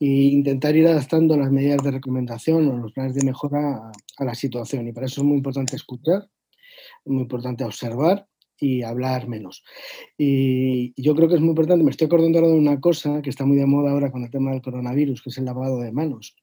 e 0.00 0.06
intentar 0.06 0.74
ir 0.74 0.88
adaptando 0.88 1.36
las 1.36 1.52
medidas 1.52 1.82
de 1.82 1.92
recomendación 1.92 2.68
o 2.68 2.76
los 2.76 2.92
planes 2.92 3.14
de 3.14 3.24
mejora 3.24 3.76
a, 3.76 3.92
a 4.18 4.24
la 4.24 4.34
situación. 4.34 4.88
Y 4.88 4.92
para 4.92 5.06
eso 5.06 5.20
es 5.20 5.26
muy 5.26 5.36
importante 5.36 5.76
escuchar, 5.76 6.28
muy 7.04 7.22
importante 7.22 7.64
observar 7.64 8.26
y 8.60 8.82
hablar 8.82 9.28
menos. 9.28 9.62
Y 10.16 11.00
yo 11.00 11.14
creo 11.14 11.28
que 11.28 11.36
es 11.36 11.40
muy 11.40 11.50
importante, 11.50 11.84
me 11.84 11.90
estoy 11.90 12.06
acordando 12.06 12.38
ahora 12.38 12.50
de 12.50 12.58
una 12.58 12.80
cosa 12.80 13.22
que 13.22 13.30
está 13.30 13.44
muy 13.44 13.56
de 13.56 13.66
moda 13.66 13.92
ahora 13.92 14.10
con 14.10 14.24
el 14.24 14.30
tema 14.30 14.52
del 14.52 14.62
coronavirus, 14.62 15.22
que 15.22 15.30
es 15.30 15.38
el 15.38 15.44
lavado 15.44 15.80
de 15.80 15.92
manos. 15.92 16.36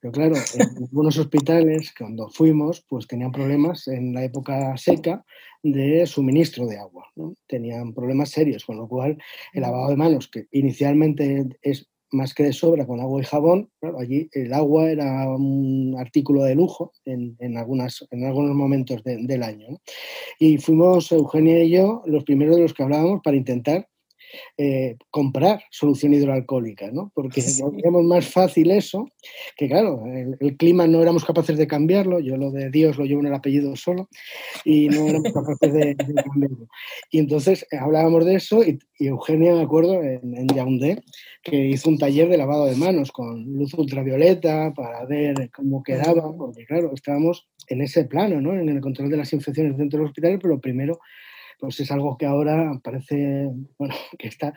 Pero 0.00 0.12
claro, 0.12 0.36
en 0.36 0.76
algunos 0.84 1.18
hospitales, 1.18 1.92
cuando 1.96 2.28
fuimos, 2.28 2.84
pues 2.88 3.06
tenían 3.06 3.32
problemas 3.32 3.88
en 3.88 4.14
la 4.14 4.24
época 4.24 4.76
seca 4.76 5.24
de 5.62 6.06
suministro 6.06 6.66
de 6.66 6.78
agua. 6.78 7.10
¿no? 7.16 7.34
Tenían 7.46 7.94
problemas 7.94 8.30
serios, 8.30 8.64
con 8.64 8.76
lo 8.76 8.86
cual 8.86 9.18
el 9.52 9.62
lavado 9.62 9.88
de 9.88 9.96
manos, 9.96 10.28
que 10.28 10.46
inicialmente 10.52 11.46
es 11.62 11.88
más 12.12 12.34
que 12.34 12.44
de 12.44 12.52
sobra 12.52 12.86
con 12.86 13.00
agua 13.00 13.20
y 13.20 13.24
jabón, 13.24 13.70
allí 13.98 14.28
el 14.32 14.52
agua 14.52 14.90
era 14.90 15.28
un 15.28 15.96
artículo 15.98 16.44
de 16.44 16.54
lujo 16.54 16.92
en, 17.04 17.36
en, 17.40 17.56
algunas, 17.56 18.06
en 18.10 18.24
algunos 18.24 18.54
momentos 18.54 19.02
de, 19.02 19.18
del 19.26 19.42
año. 19.42 19.66
Y 20.38 20.58
fuimos, 20.58 21.10
Eugenia 21.12 21.64
y 21.64 21.70
yo, 21.70 22.02
los 22.06 22.24
primeros 22.24 22.56
de 22.56 22.62
los 22.62 22.74
que 22.74 22.82
hablábamos 22.82 23.20
para 23.22 23.36
intentar 23.36 23.88
eh, 24.56 24.96
comprar 25.10 25.62
solución 25.70 26.14
hidroalcohólica, 26.14 26.90
¿no? 26.90 27.10
Porque 27.14 27.40
sí. 27.40 27.62
más 28.02 28.26
fácil 28.26 28.70
eso, 28.70 29.08
que 29.56 29.68
claro, 29.68 30.04
el, 30.06 30.36
el, 30.40 30.56
clima 30.56 30.86
no 30.86 31.02
éramos 31.02 31.24
capaces 31.24 31.58
de 31.58 31.66
cambiarlo, 31.66 32.20
yo 32.20 32.36
lo 32.36 32.50
de 32.50 32.70
Dios 32.70 32.96
lo 32.96 33.04
llevo 33.04 33.20
en 33.20 33.28
el 33.28 33.34
apellido 33.34 33.74
solo, 33.76 34.08
y 34.64 34.88
no 34.88 35.06
éramos 35.06 35.32
capaces 35.32 35.72
de, 35.72 35.94
de 35.94 36.14
cambiarlo. 36.14 36.68
Y 37.10 37.18
entonces 37.18 37.66
eh, 37.70 37.76
hablábamos 37.76 38.24
de 38.24 38.36
eso, 38.36 38.62
y, 38.62 38.78
y, 38.98 39.08
Eugenia, 39.08 39.54
me 39.54 39.62
acuerdo, 39.62 40.02
en, 40.02 40.36
en 40.36 40.46
Yaoundé, 40.48 41.02
que 41.42 41.66
hizo 41.66 41.90
un 41.90 41.98
taller 41.98 42.28
de 42.28 42.38
lavado 42.38 42.66
de 42.66 42.76
manos 42.76 43.12
con 43.12 43.44
luz 43.52 43.74
ultravioleta 43.74 44.72
para 44.74 45.04
ver 45.04 45.50
cómo 45.50 45.82
quedaba, 45.82 46.32
porque 46.36 46.64
claro, 46.64 46.92
estábamos 46.94 47.48
en 47.68 47.82
ese 47.82 48.04
plano, 48.04 48.40
¿no? 48.40 48.54
En 48.54 48.68
el 48.68 48.80
control 48.80 49.10
de 49.10 49.16
las 49.16 49.32
infecciones 49.32 49.76
dentro 49.76 49.98
del 49.98 50.08
hospital, 50.08 50.38
pero 50.40 50.60
primero 50.60 51.00
pues 51.58 51.80
es 51.80 51.90
algo 51.90 52.16
que 52.16 52.26
ahora 52.26 52.78
parece, 52.82 53.48
bueno, 53.78 53.94
que 54.18 54.28
está 54.28 54.54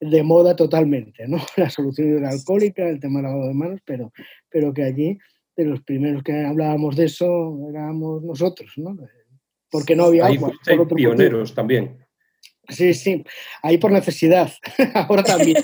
de 0.00 0.22
moda 0.22 0.56
totalmente, 0.56 1.26
¿no? 1.28 1.38
La 1.56 1.70
solución 1.70 2.08
hidroalcohólica, 2.08 2.88
el 2.88 3.00
tema 3.00 3.20
del 3.20 3.30
lavado 3.30 3.48
de 3.48 3.54
manos, 3.54 3.80
pero, 3.84 4.12
pero 4.48 4.72
que 4.72 4.84
allí 4.84 5.18
de 5.56 5.64
los 5.64 5.82
primeros 5.82 6.22
que 6.22 6.44
hablábamos 6.44 6.96
de 6.96 7.06
eso 7.06 7.56
éramos 7.70 8.22
nosotros, 8.22 8.72
¿no? 8.76 8.96
Porque 9.70 9.96
no 9.96 10.04
había 10.04 10.26
Ahí 10.26 10.36
agua. 10.36 10.52
Por 10.76 10.94
pioneros 10.94 11.40
motivo. 11.40 11.54
también. 11.54 12.06
Sí, 12.68 12.94
sí, 12.94 13.24
ahí 13.62 13.78
por 13.78 13.92
necesidad, 13.92 14.50
ahora 14.94 15.22
también. 15.22 15.56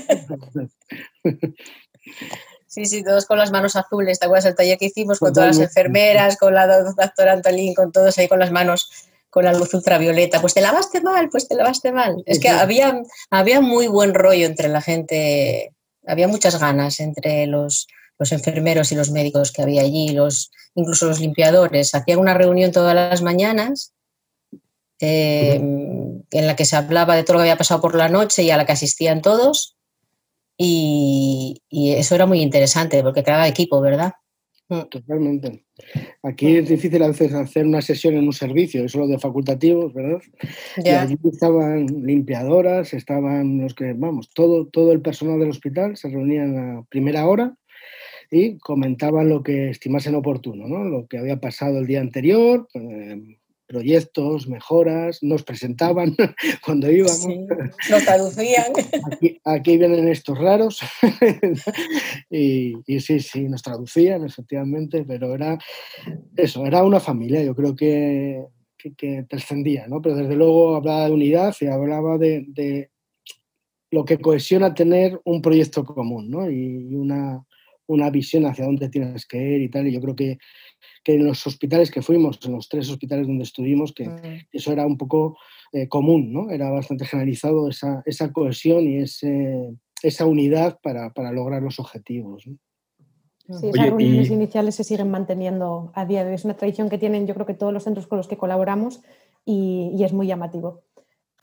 Sí, 2.66 2.86
sí, 2.86 3.04
todos 3.04 3.26
con 3.26 3.36
las 3.36 3.50
manos 3.50 3.76
azules. 3.76 4.18
¿Te 4.18 4.24
acuerdas 4.24 4.44
del 4.44 4.54
taller 4.54 4.78
que 4.78 4.86
hicimos 4.86 5.18
con 5.18 5.32
todas 5.32 5.58
las 5.58 5.68
enfermeras, 5.68 6.38
con 6.38 6.54
la 6.54 6.66
doctora 6.66 7.34
Antolín, 7.34 7.74
con 7.74 7.92
todos 7.92 8.16
ahí 8.16 8.28
con 8.28 8.38
las 8.38 8.50
manos 8.50 9.10
con 9.32 9.46
la 9.46 9.54
luz 9.54 9.72
ultravioleta, 9.72 10.42
pues 10.42 10.52
te 10.52 10.60
lavaste 10.60 11.00
mal, 11.00 11.30
pues 11.30 11.48
te 11.48 11.54
lavaste 11.54 11.90
mal. 11.90 12.22
Es 12.26 12.38
que 12.38 12.50
había, 12.50 13.02
había 13.30 13.62
muy 13.62 13.86
buen 13.86 14.12
rollo 14.12 14.44
entre 14.44 14.68
la 14.68 14.82
gente, 14.82 15.72
había 16.06 16.28
muchas 16.28 16.60
ganas 16.60 17.00
entre 17.00 17.46
los, 17.46 17.86
los 18.18 18.30
enfermeros 18.30 18.92
y 18.92 18.94
los 18.94 19.10
médicos 19.10 19.50
que 19.50 19.62
había 19.62 19.80
allí, 19.80 20.10
los, 20.10 20.50
incluso 20.74 21.06
los 21.06 21.18
limpiadores. 21.18 21.94
Hacían 21.94 22.18
una 22.18 22.34
reunión 22.34 22.72
todas 22.72 22.94
las 22.94 23.22
mañanas 23.22 23.94
eh, 25.00 25.54
en 25.54 26.46
la 26.46 26.54
que 26.54 26.66
se 26.66 26.76
hablaba 26.76 27.16
de 27.16 27.24
todo 27.24 27.32
lo 27.32 27.38
que 27.38 27.44
había 27.44 27.56
pasado 27.56 27.80
por 27.80 27.94
la 27.94 28.10
noche 28.10 28.42
y 28.42 28.50
a 28.50 28.58
la 28.58 28.66
que 28.66 28.72
asistían 28.72 29.22
todos. 29.22 29.78
Y, 30.58 31.62
y 31.70 31.92
eso 31.92 32.14
era 32.14 32.26
muy 32.26 32.42
interesante 32.42 33.02
porque 33.02 33.24
creaba 33.24 33.48
equipo, 33.48 33.80
¿verdad? 33.80 34.12
Totalmente. 34.90 35.64
Aquí 36.22 36.56
es 36.56 36.68
difícil 36.68 37.02
a 37.02 37.06
hacer 37.06 37.66
una 37.66 37.82
sesión 37.82 38.14
en 38.14 38.24
un 38.24 38.32
servicio, 38.32 38.84
eso 38.84 38.98
lo 38.98 39.06
de 39.06 39.18
facultativos, 39.18 39.92
¿verdad? 39.92 40.20
Y 40.84 40.88
allí 40.88 41.16
estaban 41.30 41.86
limpiadoras, 41.86 42.94
estaban 42.94 43.58
los 43.58 43.74
que, 43.74 43.92
vamos, 43.94 44.30
todo, 44.34 44.66
todo 44.68 44.92
el 44.92 45.02
personal 45.02 45.38
del 45.40 45.50
hospital 45.50 45.96
se 45.96 46.08
reunía 46.08 46.44
en 46.44 46.54
la 46.54 46.84
primera 46.88 47.26
hora 47.26 47.56
y 48.30 48.58
comentaban 48.58 49.28
lo 49.28 49.42
que 49.42 49.70
estimasen 49.70 50.14
oportuno, 50.14 50.66
¿no? 50.66 50.84
Lo 50.84 51.06
que 51.06 51.18
había 51.18 51.40
pasado 51.40 51.78
el 51.78 51.86
día 51.86 52.00
anterior, 52.00 52.66
eh, 52.74 53.38
proyectos, 53.72 54.46
mejoras, 54.46 55.22
nos 55.22 55.42
presentaban 55.42 56.14
cuando 56.64 56.90
íbamos. 56.90 57.26
nos 57.90 58.04
traducían. 58.04 58.72
Aquí, 59.44 59.78
vienen 59.78 60.08
estos 60.08 60.38
raros. 60.38 60.80
y, 62.30 62.74
sí, 63.00 63.20
sí, 63.20 63.48
nos 63.48 63.62
traducían, 63.62 64.24
efectivamente, 64.24 65.04
pero 65.08 65.34
era 65.34 65.58
eso, 66.36 66.66
era 66.66 66.84
una 66.84 67.00
familia, 67.00 67.42
yo 67.42 67.54
creo 67.54 67.74
que, 67.74 68.44
que, 68.96 69.24
trascendía, 69.28 69.86
¿no? 69.88 70.02
Pero 70.02 70.16
desde 70.16 70.36
luego 70.36 70.76
hablaba 70.76 71.06
de 71.06 71.12
unidad 71.12 71.54
y 71.60 71.66
hablaba 71.66 72.18
de, 72.18 72.44
de 72.48 72.90
lo 73.90 74.04
que 74.04 74.18
cohesiona 74.18 74.74
tener 74.74 75.18
un 75.24 75.40
proyecto 75.40 75.84
común, 75.84 76.30
¿no? 76.30 76.50
Y 76.50 76.94
una, 76.94 77.42
una 77.86 78.10
visión 78.10 78.46
hacia 78.46 78.64
dónde 78.64 78.88
tienes 78.88 79.26
que 79.26 79.38
ir 79.38 79.62
y 79.62 79.68
tal. 79.68 79.86
Y 79.86 79.92
yo 79.92 80.00
creo 80.00 80.16
que 80.16 80.38
que 81.04 81.14
en 81.14 81.26
los 81.26 81.46
hospitales 81.46 81.90
que 81.90 82.02
fuimos, 82.02 82.38
en 82.44 82.52
los 82.52 82.68
tres 82.68 82.90
hospitales 82.90 83.26
donde 83.26 83.44
estuvimos, 83.44 83.92
que 83.92 84.08
mm. 84.08 84.46
eso 84.52 84.72
era 84.72 84.86
un 84.86 84.96
poco 84.96 85.36
eh, 85.72 85.88
común, 85.88 86.32
¿no? 86.32 86.50
Era 86.50 86.70
bastante 86.70 87.06
generalizado 87.06 87.68
esa, 87.68 88.02
esa 88.04 88.32
cohesión 88.32 88.84
y 88.84 88.98
ese, 88.98 89.74
esa 90.02 90.26
unidad 90.26 90.78
para, 90.82 91.10
para, 91.12 91.32
lograr 91.32 91.62
los 91.62 91.78
objetivos. 91.78 92.44
Sí, 92.44 93.68
esas 93.68 93.86
reuniones 93.86 94.30
iniciales 94.30 94.74
se 94.74 94.84
siguen 94.84 95.10
manteniendo 95.10 95.90
a 95.94 96.06
día 96.06 96.24
de 96.24 96.30
hoy. 96.30 96.34
Es 96.34 96.44
una 96.44 96.56
tradición 96.56 96.88
que 96.88 96.98
tienen, 96.98 97.26
yo 97.26 97.34
creo 97.34 97.46
que 97.46 97.54
todos 97.54 97.72
los 97.72 97.84
centros 97.84 98.06
con 98.06 98.18
los 98.18 98.28
que 98.28 98.36
colaboramos 98.36 99.02
y, 99.44 99.90
y 99.96 100.04
es 100.04 100.12
muy 100.12 100.26
llamativo. 100.26 100.82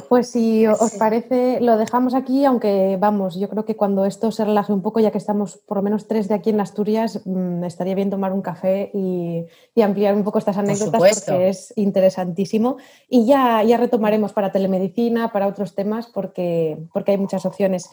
Pues 0.07 0.29
si 0.31 0.65
os 0.65 0.93
parece, 0.97 1.59
lo 1.59 1.77
dejamos 1.77 2.13
aquí, 2.13 2.45
aunque 2.45 2.97
vamos, 2.99 3.39
yo 3.39 3.49
creo 3.49 3.65
que 3.65 3.75
cuando 3.75 4.05
esto 4.05 4.31
se 4.31 4.45
relaje 4.45 4.71
un 4.71 4.81
poco, 4.81 4.99
ya 4.99 5.11
que 5.11 5.17
estamos 5.17 5.57
por 5.57 5.77
lo 5.77 5.83
menos 5.83 6.07
tres 6.07 6.27
de 6.27 6.35
aquí 6.35 6.51
en 6.51 6.61
Asturias, 6.61 7.21
mm, 7.25 7.63
estaría 7.63 7.95
bien 7.95 8.09
tomar 8.09 8.31
un 8.31 8.41
café 8.41 8.91
y, 8.93 9.45
ampliar 9.81 10.13
un 10.13 10.25
poco 10.25 10.39
estas 10.39 10.57
anécdotas 10.57 11.23
porque 11.25 11.49
es 11.49 11.73
interesantísimo. 11.77 12.77
Y 13.07 13.25
ya, 13.25 13.63
ya 13.63 13.77
retomaremos 13.77 14.33
para 14.33 14.51
telemedicina, 14.51 15.31
para 15.31 15.47
otros 15.47 15.73
temas, 15.73 16.07
porque, 16.07 16.77
porque 16.93 17.11
hay 17.11 17.17
muchas 17.17 17.45
opciones. 17.45 17.89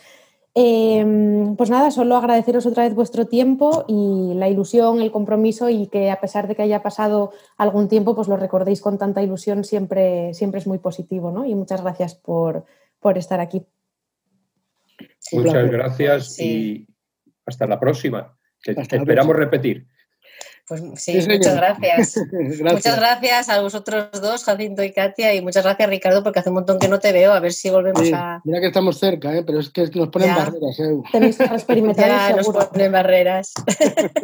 Em, 0.58 1.54
pues 1.54 1.68
nada, 1.68 1.90
solo 1.90 2.16
agradeceros 2.16 2.64
otra 2.64 2.84
vez 2.84 2.94
vuestro 2.94 3.26
tiempo 3.26 3.84
y 3.88 4.32
la 4.36 4.48
ilusión, 4.48 5.02
el 5.02 5.12
compromiso 5.12 5.68
y 5.68 5.88
que 5.88 6.10
a 6.10 6.18
pesar 6.18 6.48
de 6.48 6.54
que 6.54 6.62
haya 6.62 6.82
pasado 6.82 7.34
algún 7.58 7.88
tiempo, 7.88 8.16
pues 8.16 8.26
lo 8.26 8.38
recordéis 8.38 8.80
con 8.80 8.96
tanta 8.96 9.22
ilusión, 9.22 9.64
siempre, 9.64 10.32
siempre 10.32 10.60
es 10.60 10.66
muy 10.66 10.78
positivo, 10.78 11.30
¿no? 11.30 11.44
Y 11.44 11.54
muchas 11.54 11.82
gracias 11.82 12.14
por, 12.14 12.64
estar 13.16 13.38
aquí. 13.38 13.66
Muchas 15.32 15.70
gracias 15.70 16.40
y 16.40 16.88
hasta 17.44 17.66
la 17.66 17.78
próxima, 17.78 18.34
que 18.62 18.72
esperamos 18.72 19.36
repetir. 19.36 19.86
Pues 20.68 20.82
sí, 20.96 21.14
muchas 21.28 21.54
gracias. 21.56 22.20
Muchas 22.60 22.96
gracias 22.96 23.48
a 23.48 23.60
vosotros 23.60 24.08
dos, 24.20 24.44
Jacinto 24.44 24.82
y 24.82 24.92
Katia, 24.92 25.34
y 25.34 25.40
muchas 25.40 25.62
gracias, 25.62 25.88
Ricardo, 25.88 26.22
porque 26.24 26.40
hace 26.40 26.48
un 26.48 26.56
montón 26.56 26.78
que 26.78 26.88
no 26.88 26.98
te 26.98 27.12
veo. 27.12 27.32
A 27.32 27.40
ver 27.40 27.52
si 27.52 27.70
volvemos 27.70 28.02
a. 28.12 28.40
Mira 28.44 28.60
que 28.60 28.66
estamos 28.66 28.98
cerca, 28.98 29.32
¿eh? 29.34 29.44
pero 29.44 29.60
es 29.60 29.70
que 29.70 29.88
nos 29.94 30.08
ponen 30.08 30.34
barreras. 30.34 30.80
¿eh? 30.80 31.02
Tenéis 31.12 31.38
que 31.38 31.44
experimentar. 31.44 32.36
nos 32.36 32.48
ponen 32.48 32.92
barreras. 32.92 33.54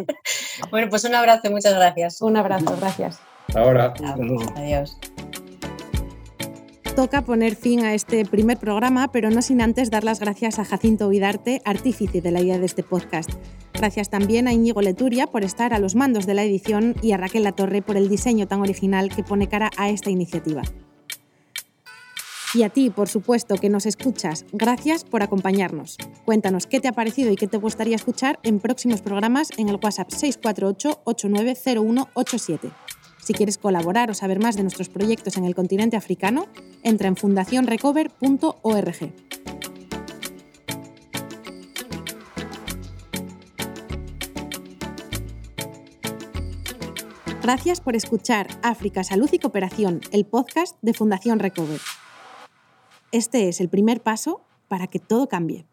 bueno, 0.71 0.89
pues 0.91 1.05
un 1.05 1.15
abrazo, 1.15 1.51
muchas 1.51 1.75
gracias. 1.75 2.21
Un 2.21 2.37
abrazo, 2.37 2.77
gracias. 2.79 3.21
Ahora. 3.55 3.95
Adiós. 4.57 4.99
Toca 6.97 7.23
poner 7.23 7.57
fin 7.57 7.85
a 7.85 7.95
este 7.95 8.27
primer 8.27 8.59
programa, 8.59 9.11
pero 9.13 9.31
no 9.31 9.41
sin 9.41 9.63
antes 9.63 9.91
dar 9.91 10.05
las 10.05 10.21
gracias 10.21 10.59
a 10.59 10.65
Jacinto 10.65 11.09
Vidarte, 11.09 11.63
artífice 11.65 12.21
de 12.21 12.31
la 12.31 12.41
idea 12.41 12.59
de 12.59 12.67
este 12.67 12.83
podcast. 12.83 13.31
Gracias 13.73 14.11
también 14.11 14.49
a 14.49 14.53
Íñigo 14.53 14.83
Leturia 14.83 15.27
por 15.27 15.45
estar 15.45 15.75
a 15.75 15.79
los 15.79 15.95
mandos 15.95 16.27
de 16.27 16.35
la 16.35 16.45
edición 16.45 16.95
y 17.03 17.13
a 17.13 17.17
Raquel 17.17 17.45
Latorre 17.45 17.83
por 17.83 17.97
el 17.97 18.09
diseño 18.09 18.47
tan 18.47 18.61
original 18.61 19.15
que 19.15 19.23
pone 19.23 19.49
cara 19.49 19.71
a 19.77 19.91
esta 19.91 20.11
iniciativa. 20.11 20.63
Y 22.55 22.65
a 22.65 22.69
ti, 22.69 22.91
por 22.91 23.09
supuesto, 23.09 23.57
que 23.57 23.71
nos 23.71 23.87
escuchas, 23.87 24.45
gracias 24.53 25.05
por 25.05 25.23
acompañarnos. 25.23 25.97
Cuéntanos 26.27 26.67
qué 26.67 26.81
te 26.81 26.89
ha 26.89 26.93
parecido 26.93 27.33
y 27.33 27.37
qué 27.37 27.47
te 27.47 27.57
gustaría 27.57 27.97
escuchar 27.97 28.39
en 28.43 28.61
próximos 28.61 29.01
programas 29.01 29.49
en 29.57 29.71
el 29.71 29.81
WhatsApp 29.83 30.11
648-890187. 30.11 32.71
Si 33.23 33.33
quieres 33.33 33.57
colaborar 33.57 34.11
o 34.11 34.15
saber 34.15 34.41
más 34.41 34.57
de 34.57 34.63
nuestros 34.63 34.91
proyectos 34.91 35.39
en 35.39 35.45
el 35.45 35.55
continente 35.55 35.97
africano, 35.97 36.49
entra 36.83 37.09
en 37.09 37.17
fundacionrecover.org. 37.17 39.42
Gracias 47.43 47.81
por 47.81 47.97
escuchar 47.97 48.47
África 48.63 49.03
Salud 49.03 49.29
y 49.33 49.41
Cooperación, 49.41 50.01
el 50.13 50.25
podcast 50.25 50.77
de 50.81 50.95
Fundación 50.95 51.41
Recover. 51.41 51.81
Este 53.11 53.49
es 53.49 53.61
el 53.61 53.69
primer 53.69 54.01
paso 54.01 54.43
para 54.69 54.87
que 54.87 55.01
todo 55.01 55.29
cambie. 55.29 55.67